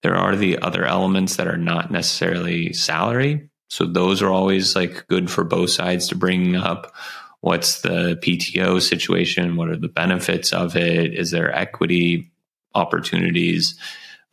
there 0.03 0.17
are 0.17 0.37
the 0.37 0.59
other 0.61 0.85
elements 0.85 1.37
that 1.37 1.49
are 1.49 1.57
not 1.57 1.91
necessarily 1.91 2.73
salary. 2.73 3.51
So 3.69 3.85
those 3.85 4.23
are 4.23 4.31
always 4.31 4.77
like 4.77 5.07
good 5.09 5.31
for 5.31 5.45
both 5.45 5.71
sides 5.71 6.09
to 6.09 6.15
bring 6.15 6.55
up 6.55 6.95
What's 7.47 7.83
the 7.83 8.19
PTO 8.23 8.83
situation? 8.83 9.55
What 9.55 9.69
are 9.69 9.77
the 9.77 9.87
benefits 9.87 10.53
of 10.53 10.75
it? 10.75 11.15
Is 11.15 11.31
there 11.31 11.55
equity 11.55 12.33
opportunities? 12.75 13.79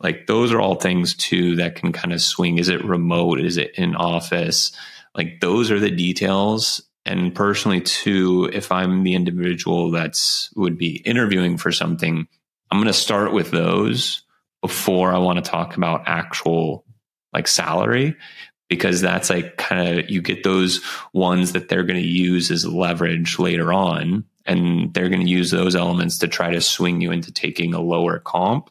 Like 0.00 0.26
those 0.26 0.52
are 0.52 0.60
all 0.60 0.74
things 0.74 1.14
too 1.14 1.56
that 1.56 1.76
can 1.76 1.92
kind 1.92 2.12
of 2.12 2.20
swing. 2.20 2.58
Is 2.58 2.68
it 2.68 2.84
remote? 2.84 3.40
Is 3.40 3.56
it 3.56 3.72
in 3.76 3.94
office? 3.94 4.72
Like 5.14 5.40
those 5.40 5.70
are 5.70 5.80
the 5.80 5.90
details. 5.90 6.82
And 7.06 7.34
personally, 7.34 7.80
too, 7.80 8.48
if 8.52 8.72
I'm 8.72 9.02
the 9.02 9.14
individual 9.14 9.90
that's 9.90 10.50
would 10.56 10.78
be 10.78 10.96
interviewing 11.04 11.58
for 11.58 11.70
something, 11.70 12.26
I'm 12.70 12.78
going 12.78 12.86
to 12.86 12.92
start 12.92 13.32
with 13.32 13.50
those 13.50 14.22
before 14.62 15.12
I 15.12 15.18
want 15.18 15.44
to 15.44 15.50
talk 15.50 15.76
about 15.76 16.04
actual 16.06 16.84
like 17.32 17.46
salary 17.46 18.16
because 18.68 19.00
that's 19.00 19.28
like 19.28 19.56
kind 19.58 19.98
of 19.98 20.10
you 20.10 20.22
get 20.22 20.42
those 20.42 20.82
ones 21.12 21.52
that 21.52 21.68
they're 21.68 21.84
going 21.84 22.00
to 22.00 22.08
use 22.08 22.50
as 22.50 22.66
leverage 22.66 23.38
later 23.38 23.72
on 23.72 24.24
and 24.46 24.92
they're 24.94 25.08
going 25.08 25.24
to 25.24 25.30
use 25.30 25.50
those 25.50 25.76
elements 25.76 26.18
to 26.18 26.28
try 26.28 26.50
to 26.50 26.60
swing 26.60 27.00
you 27.00 27.10
into 27.10 27.32
taking 27.32 27.74
a 27.74 27.80
lower 27.80 28.18
comp 28.18 28.70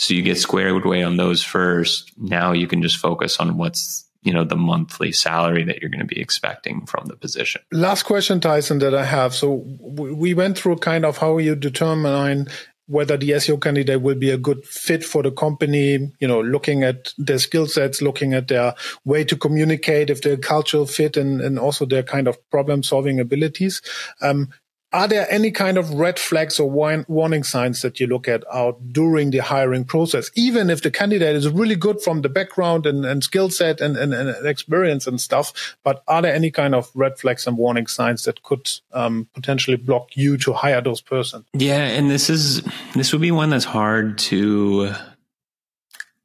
so 0.00 0.14
you 0.14 0.22
get 0.22 0.38
squared 0.38 0.86
away 0.86 1.02
on 1.02 1.18
those 1.18 1.44
first. 1.44 2.10
Now 2.16 2.52
you 2.52 2.66
can 2.66 2.80
just 2.80 2.96
focus 2.96 3.36
on 3.36 3.58
what's 3.58 4.08
you 4.22 4.32
know 4.32 4.44
the 4.44 4.56
monthly 4.56 5.12
salary 5.12 5.62
that 5.64 5.80
you're 5.80 5.90
going 5.90 6.06
to 6.08 6.14
be 6.14 6.18
expecting 6.18 6.86
from 6.86 7.04
the 7.04 7.16
position. 7.16 7.60
Last 7.70 8.04
question 8.04 8.40
tyson 8.40 8.78
that 8.78 8.94
i 8.94 9.04
have. 9.04 9.34
So 9.34 9.52
we 9.52 10.32
went 10.32 10.56
through 10.56 10.76
kind 10.76 11.04
of 11.04 11.18
how 11.18 11.36
you 11.36 11.54
determine 11.54 12.48
whether 12.86 13.18
the 13.18 13.32
SEO 13.32 13.60
candidate 13.60 14.00
will 14.00 14.14
be 14.14 14.30
a 14.30 14.38
good 14.38 14.64
fit 14.64 15.04
for 15.04 15.22
the 15.22 15.30
company, 15.30 16.10
you 16.18 16.26
know, 16.26 16.40
looking 16.40 16.82
at 16.82 17.12
their 17.18 17.38
skill 17.38 17.66
sets, 17.66 18.00
looking 18.00 18.32
at 18.32 18.48
their 18.48 18.74
way 19.04 19.22
to 19.22 19.36
communicate, 19.36 20.08
if 20.08 20.22
their 20.22 20.38
cultural 20.38 20.86
fit 20.86 21.18
and, 21.18 21.42
and 21.42 21.58
also 21.58 21.84
their 21.84 22.02
kind 22.02 22.26
of 22.26 22.38
problem 22.50 22.82
solving 22.82 23.20
abilities. 23.20 23.82
Um, 24.22 24.48
are 24.92 25.06
there 25.06 25.30
any 25.30 25.50
kind 25.50 25.78
of 25.78 25.94
red 25.94 26.18
flags 26.18 26.58
or 26.58 26.68
warning 26.68 27.44
signs 27.44 27.82
that 27.82 28.00
you 28.00 28.06
look 28.08 28.26
at 28.26 28.42
out 28.52 28.92
during 28.92 29.30
the 29.30 29.38
hiring 29.38 29.84
process, 29.84 30.30
even 30.34 30.68
if 30.68 30.82
the 30.82 30.90
candidate 30.90 31.36
is 31.36 31.48
really 31.48 31.76
good 31.76 32.00
from 32.00 32.22
the 32.22 32.28
background 32.28 32.86
and, 32.86 33.04
and 33.04 33.22
skill 33.22 33.50
set 33.50 33.80
and, 33.80 33.96
and, 33.96 34.12
and, 34.12 34.46
experience 34.46 35.06
and 35.06 35.20
stuff? 35.20 35.76
But 35.84 36.02
are 36.08 36.22
there 36.22 36.34
any 36.34 36.50
kind 36.50 36.74
of 36.74 36.90
red 36.94 37.18
flags 37.18 37.46
and 37.46 37.56
warning 37.56 37.86
signs 37.86 38.24
that 38.24 38.42
could 38.42 38.68
um, 38.92 39.28
potentially 39.32 39.76
block 39.76 40.16
you 40.16 40.36
to 40.38 40.52
hire 40.52 40.80
those 40.80 41.00
person? 41.00 41.44
Yeah, 41.52 41.86
and 41.86 42.10
this 42.10 42.28
is 42.28 42.62
this 42.94 43.12
would 43.12 43.22
be 43.22 43.30
one 43.30 43.50
that's 43.50 43.64
hard 43.64 44.18
to 44.18 44.92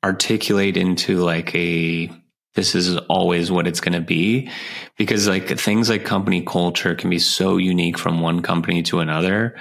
articulate 0.04 0.78
into 0.78 1.17
like 1.23 1.54
a 1.54 2.10
this 2.56 2.74
is 2.74 2.98
always 2.98 3.52
what 3.52 3.68
it's 3.68 3.82
going 3.82 3.94
to 3.94 4.02
be. 4.02 4.50
Because 4.98 5.28
like 5.28 5.58
things 5.60 5.89
like 5.89 6.06
company 6.06 6.41
culture 6.41 6.96
can 6.96 7.10
be 7.10 7.20
so 7.20 7.58
unique 7.58 7.98
from 7.98 8.22
one 8.22 8.41
company 8.41 8.82
to 8.84 9.00
another. 9.00 9.56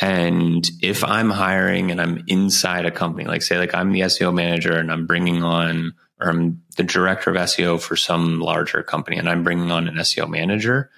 And 0.00 0.68
if 0.82 1.04
i'm 1.04 1.30
hiring 1.30 1.90
and 1.90 2.00
i'm 2.00 2.22
inside 2.26 2.84
a 2.84 2.90
company 2.90 3.26
like 3.26 3.42
say 3.42 3.58
like 3.58 3.74
i'm 3.74 3.92
the 3.92 4.00
seo 4.00 4.32
manager 4.32 4.76
and 4.76 4.92
i'm 4.92 5.06
bringing 5.06 5.42
on 5.42 5.94
or 6.20 6.28
i'm 6.28 6.62
the 6.76 6.82
director 6.82 7.30
of 7.30 7.36
seo 7.36 7.80
for 7.80 7.96
some 7.96 8.40
larger 8.40 8.82
company 8.82 9.16
and 9.16 9.28
i'm 9.28 9.42
bringing 9.42 9.70
on 9.70 9.88
an 9.88 9.94
seo 9.96 10.28
manager 10.28 10.90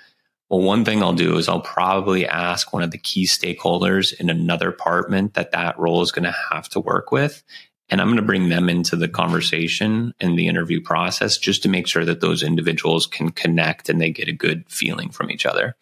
well 0.49 0.61
one 0.61 0.85
thing 0.85 1.01
i'll 1.01 1.13
do 1.13 1.37
is 1.37 1.49
i'll 1.49 1.61
probably 1.61 2.27
ask 2.27 2.73
one 2.73 2.83
of 2.83 2.91
the 2.91 2.99
key 2.99 3.25
stakeholders 3.25 4.13
in 4.19 4.31
another 4.31 4.71
department 4.73 5.35
that 5.35 5.53
that 5.53 5.79
role 5.79 6.03
is 6.03 6.11
going 6.11 6.25
to 6.25 6.37
have 6.51 6.69
to 6.69 6.81
work 6.81 7.13
with 7.13 7.45
and 7.91 8.01
I'm 8.01 8.09
going 8.09 8.17
to 8.17 8.23
bring 8.23 8.49
them 8.49 8.69
into 8.69 8.97
the 8.97 9.09
conversation 9.09 10.15
and 10.21 10.39
the 10.39 10.49
interview 10.49 10.81
process 10.81 11.39
just 11.39 11.63
to 11.63 11.69
make 11.69 11.87
sure 11.87 12.05
that 12.05 12.21
those 12.21 12.43
individuals 12.43 13.07
can 13.07 13.31
connect 13.31 13.89
and 13.89 14.01
they 14.01 14.11
get 14.11 14.29
a 14.29 14.33
good 14.33 14.65
feeling 14.69 15.11
from 15.11 15.31
each 15.31 15.47
other. 15.47 15.75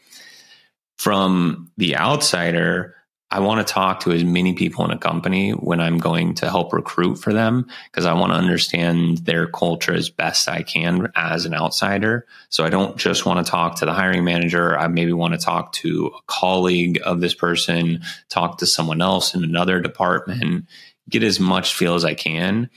From 0.97 1.71
the 1.77 1.97
outsider, 1.97 2.95
I 3.29 3.41
want 3.41 3.67
to 3.67 3.73
talk 3.73 4.01
to 4.01 4.13
as 4.13 4.23
many 4.23 4.55
people 4.55 4.85
in 4.85 4.93
a 4.93 4.99
company 4.99 5.51
when 5.51 5.81
I'm 5.81 5.99
going 5.99 6.35
to 6.37 6.49
help 6.49 6.73
recruit 6.73 7.17
for 7.17 7.33
them 7.33 7.67
because 7.91 8.07
I 8.07 8.13
want 8.13 8.33
to 8.33 8.39
understand 8.39 9.19
their 9.19 9.49
culture 9.49 9.93
as 9.93 10.11
best 10.11 10.49
I 10.49 10.63
can 10.63 11.11
as 11.17 11.45
an 11.45 11.53
outsider. 11.53 12.25
So 12.51 12.65
I 12.65 12.71
don't 12.71 12.97
just 12.97 13.27
want 13.27 13.45
to 13.45 13.51
talk 13.51 13.77
to 13.77 13.85
the 13.85 13.93
hiring 13.93 14.25
manager. 14.25 14.79
I 14.79 14.87
maybe 14.87 15.13
want 15.13 15.35
to 15.35 15.45
talk 15.45 15.73
to 15.75 16.13
a 16.17 16.21
colleague 16.29 17.01
of 17.05 17.21
this 17.21 17.35
person, 17.35 18.03
talk 18.29 18.59
to 18.59 18.67
someone 18.67 19.03
else 19.03 19.35
in 19.35 19.43
another 19.43 19.81
department 19.81 20.67
get 21.09 21.23
as 21.23 21.41
much 21.41 21.75
feel 21.75 21.95
as 21.95 22.05
I 22.05 22.15
can. 22.15 22.71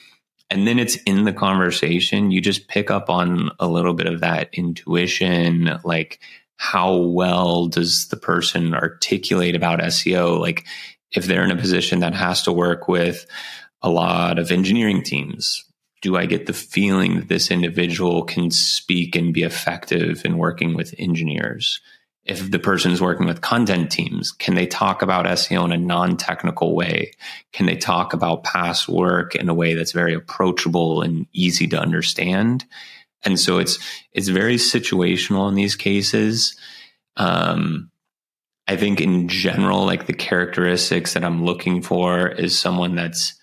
And 0.49 0.65
then 0.67 0.79
it's 0.79 0.95
in 1.03 1.25
the 1.25 1.33
conversation. 1.33 2.31
You 2.31 2.41
just 2.41 2.67
pick 2.67 2.89
up 2.89 3.09
on 3.09 3.51
a 3.59 3.67
little 3.67 3.93
bit 3.93 4.07
of 4.07 4.21
that 4.21 4.49
intuition, 4.53 5.79
like 5.83 6.19
how 6.57 6.95
well 6.95 7.67
does 7.67 8.07
the 8.09 8.17
person 8.17 8.73
articulate 8.73 9.55
about 9.55 9.79
SEO? 9.79 10.39
Like 10.39 10.65
if 11.11 11.25
they're 11.25 11.43
in 11.43 11.51
a 11.51 11.55
position 11.55 11.99
that 11.99 12.13
has 12.13 12.43
to 12.43 12.51
work 12.51 12.87
with 12.87 13.25
a 13.81 13.89
lot 13.89 14.39
of 14.39 14.51
engineering 14.51 15.03
teams, 15.03 15.63
do 16.01 16.17
I 16.17 16.25
get 16.25 16.45
the 16.45 16.53
feeling 16.53 17.15
that 17.15 17.29
this 17.29 17.51
individual 17.51 18.23
can 18.23 18.51
speak 18.51 19.15
and 19.15 19.33
be 19.33 19.43
effective 19.43 20.25
in 20.25 20.37
working 20.37 20.75
with 20.75 20.95
engineers? 20.97 21.79
If 22.29 22.51
the 22.51 22.59
person 22.59 22.91
is 22.91 23.01
working 23.01 23.25
with 23.25 23.41
content 23.41 23.91
teams, 23.91 24.31
can 24.31 24.53
they 24.53 24.67
talk 24.67 25.01
about 25.01 25.25
SEO 25.25 25.65
in 25.65 25.71
a 25.71 25.77
non 25.77 26.15
technical 26.15 26.75
way? 26.75 27.11
Can 27.53 27.65
they 27.65 27.75
talk 27.75 28.13
about 28.13 28.43
past 28.43 28.87
work 28.87 29.33
in 29.33 29.49
a 29.49 29.53
way 29.53 29.73
that's 29.73 29.93
very 29.93 30.13
approachable 30.13 31.01
and 31.01 31.25
easy 31.33 31.67
to 31.69 31.79
understand? 31.79 32.65
And 33.23 33.39
so 33.39 33.57
it's 33.57 33.79
it's 34.13 34.27
very 34.27 34.57
situational 34.57 35.49
in 35.49 35.55
these 35.55 35.75
cases. 35.75 36.55
Um, 37.17 37.89
I 38.67 38.77
think 38.77 39.01
in 39.01 39.27
general, 39.27 39.83
like 39.83 40.05
the 40.05 40.13
characteristics 40.13 41.15
that 41.15 41.23
I'm 41.23 41.43
looking 41.43 41.81
for 41.81 42.27
is 42.27 42.57
someone 42.57 42.93
that's 42.93 43.33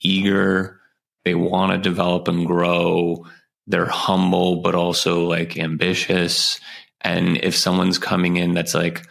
eager, 0.00 0.78
they 1.24 1.34
want 1.34 1.72
to 1.72 1.78
develop 1.78 2.28
and 2.28 2.46
grow, 2.46 3.26
they're 3.66 3.86
humble 3.86 4.62
but 4.62 4.76
also 4.76 5.26
like 5.26 5.58
ambitious 5.58 6.60
And 7.06 7.36
if 7.36 7.56
someone's 7.56 7.98
coming 7.98 8.36
in 8.36 8.52
that's 8.52 8.74
like 8.74 9.06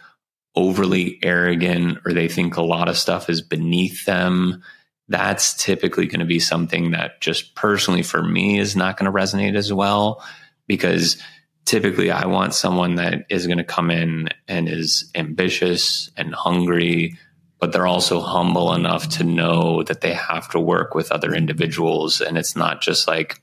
overly 0.54 1.18
arrogant 1.22 1.98
or 2.04 2.12
they 2.12 2.28
think 2.28 2.56
a 2.56 2.62
lot 2.62 2.90
of 2.90 2.98
stuff 2.98 3.30
is 3.30 3.40
beneath 3.40 4.04
them, 4.04 4.62
that's 5.08 5.54
typically 5.54 6.06
going 6.06 6.20
to 6.20 6.26
be 6.26 6.38
something 6.38 6.90
that 6.90 7.22
just 7.22 7.54
personally 7.54 8.02
for 8.02 8.22
me 8.22 8.58
is 8.58 8.76
not 8.76 8.98
going 8.98 9.10
to 9.10 9.18
resonate 9.18 9.56
as 9.56 9.72
well 9.72 10.22
because 10.66 11.16
typically 11.64 12.10
I 12.10 12.26
want 12.26 12.52
someone 12.52 12.96
that 12.96 13.24
is 13.30 13.46
going 13.46 13.58
to 13.58 13.64
come 13.64 13.90
in 13.90 14.28
and 14.46 14.68
is 14.68 15.10
ambitious 15.14 16.10
and 16.18 16.34
hungry, 16.34 17.16
but 17.60 17.72
they're 17.72 17.86
also 17.86 18.20
humble 18.20 18.74
enough 18.74 19.08
to 19.10 19.24
know 19.24 19.84
that 19.84 20.02
they 20.02 20.12
have 20.12 20.50
to 20.50 20.60
work 20.60 20.94
with 20.94 21.12
other 21.12 21.34
individuals. 21.34 22.20
And 22.20 22.36
it's 22.36 22.56
not 22.56 22.82
just 22.82 23.08
like, 23.08 23.40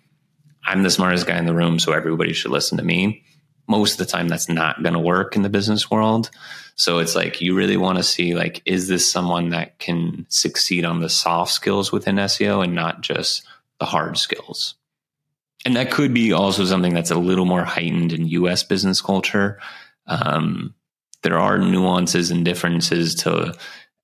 I'm 0.63 0.84
the 0.84 0.92
smartest 0.92 1.26
guy 1.26 1.39
in 1.39 1.48
the 1.48 1.56
room, 1.56 1.80
so 1.80 1.92
everybody 1.92 2.34
should 2.34 2.52
listen 2.52 2.78
to 2.78 2.84
me. 2.84 3.24
Most 3.67 3.93
of 3.93 3.97
the 3.99 4.12
time, 4.12 4.28
that's 4.28 4.49
not 4.49 4.84
going 4.84 4.93
to 4.93 4.99
work 4.99 5.36
in 5.36 5.41
the 5.41 5.49
business 5.49 5.89
world. 5.89 6.30
So 6.76 6.99
it's 6.99 7.15
like 7.15 7.41
you 7.41 7.56
really 7.56 7.78
want 7.78 7.97
to 7.97 8.04
see 8.04 8.36
like, 8.36 8.62
is 8.65 8.88
this 8.88 9.10
someone 9.10 9.49
that 9.49 9.80
can 9.80 10.26
succeed 10.30 10.86
on 10.86 10.99
the 10.99 11.10
soft 11.10 11.52
skills 11.52 11.91
within 11.91 12.15
SEO 12.15 12.63
and 12.63 12.73
not 12.73 13.02
just 13.02 13.45
the 13.80 13.86
hard 13.86 14.17
skills? 14.17 14.76
And 15.65 15.76
that 15.76 15.91
could 15.91 16.13
be 16.13 16.34
also 16.34 16.65
something 16.65 16.93
that's 16.93 17.12
a 17.12 17.15
little 17.15 17.45
more 17.45 17.63
heightened 17.63 18.12
in 18.12 18.28
US 18.28 18.63
business 18.63 19.02
culture. 19.02 19.60
Um, 20.08 20.73
there 21.21 21.39
are 21.39 21.58
nuances 21.58 22.32
and 22.32 22.43
differences 22.43 23.15
to 23.15 23.54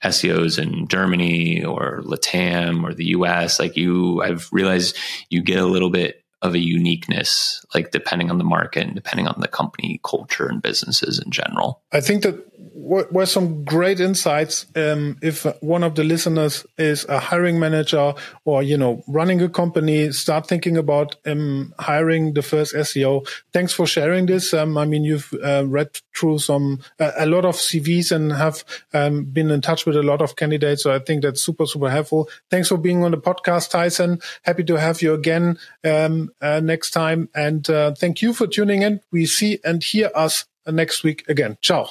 SEOs 0.03 0.61
in 0.61 0.87
Germany 0.87 1.65
or 1.65 2.01
Latam 2.05 2.83
or 2.83 2.93
the 2.93 3.07
US. 3.07 3.59
Like 3.59 3.75
you, 3.75 4.21
I've 4.21 4.47
realized 4.51 4.95
you 5.29 5.41
get 5.41 5.59
a 5.59 5.65
little 5.65 5.89
bit 5.89 6.23
of 6.41 6.55
a 6.55 6.59
uniqueness, 6.59 7.65
like 7.73 7.91
depending 7.91 8.29
on 8.31 8.37
the 8.37 8.43
market 8.43 8.83
and 8.83 8.95
depending 8.95 9.27
on 9.27 9.39
the 9.39 9.47
company 9.47 9.99
culture 10.03 10.47
and 10.47 10.61
businesses 10.61 11.19
in 11.19 11.31
general. 11.31 11.81
I 11.91 12.01
think 12.01 12.23
that 12.23 12.48
were 12.89 13.25
some 13.25 13.63
great 13.63 13.99
insights. 13.99 14.65
Um, 14.75 15.17
if 15.21 15.45
one 15.61 15.83
of 15.83 15.93
the 15.93 16.03
listeners 16.03 16.65
is 16.77 17.05
a 17.05 17.19
hiring 17.19 17.59
manager 17.59 18.15
or 18.45 18.63
you 18.63 18.77
know 18.77 19.03
running 19.07 19.41
a 19.41 19.49
company, 19.49 20.11
start 20.11 20.47
thinking 20.47 20.75
about 20.75 21.15
um, 21.25 21.73
hiring 21.77 22.33
the 22.33 22.41
first 22.41 22.73
SEO. 22.73 23.27
Thanks 23.53 23.73
for 23.73 23.85
sharing 23.85 24.25
this. 24.25 24.53
Um, 24.53 24.77
I 24.77 24.85
mean, 24.85 25.03
you've 25.03 25.31
uh, 25.43 25.65
read 25.67 25.99
through 26.15 26.39
some 26.39 26.79
a 26.99 27.27
lot 27.27 27.45
of 27.45 27.55
CVs 27.55 28.11
and 28.11 28.33
have 28.33 28.63
um, 28.93 29.25
been 29.25 29.51
in 29.51 29.61
touch 29.61 29.85
with 29.85 29.95
a 29.95 30.03
lot 30.03 30.21
of 30.21 30.35
candidates. 30.35 30.83
So 30.83 30.93
I 30.93 30.99
think 30.99 31.21
that's 31.21 31.41
super 31.41 31.67
super 31.67 31.89
helpful. 31.89 32.27
Thanks 32.49 32.69
for 32.69 32.77
being 32.77 33.03
on 33.03 33.11
the 33.11 33.17
podcast, 33.17 33.69
Tyson. 33.69 34.19
Happy 34.43 34.63
to 34.63 34.75
have 34.77 35.01
you 35.01 35.13
again 35.13 35.59
um, 35.83 36.31
uh, 36.41 36.59
next 36.59 36.91
time, 36.91 37.29
and 37.35 37.69
uh, 37.69 37.93
thank 37.93 38.23
you 38.23 38.33
for 38.33 38.47
tuning 38.47 38.81
in. 38.81 39.01
We 39.11 39.27
see 39.27 39.59
and 39.63 39.83
hear 39.83 40.09
us 40.15 40.45
next 40.65 41.03
week 41.03 41.23
again. 41.27 41.57
Ciao. 41.61 41.89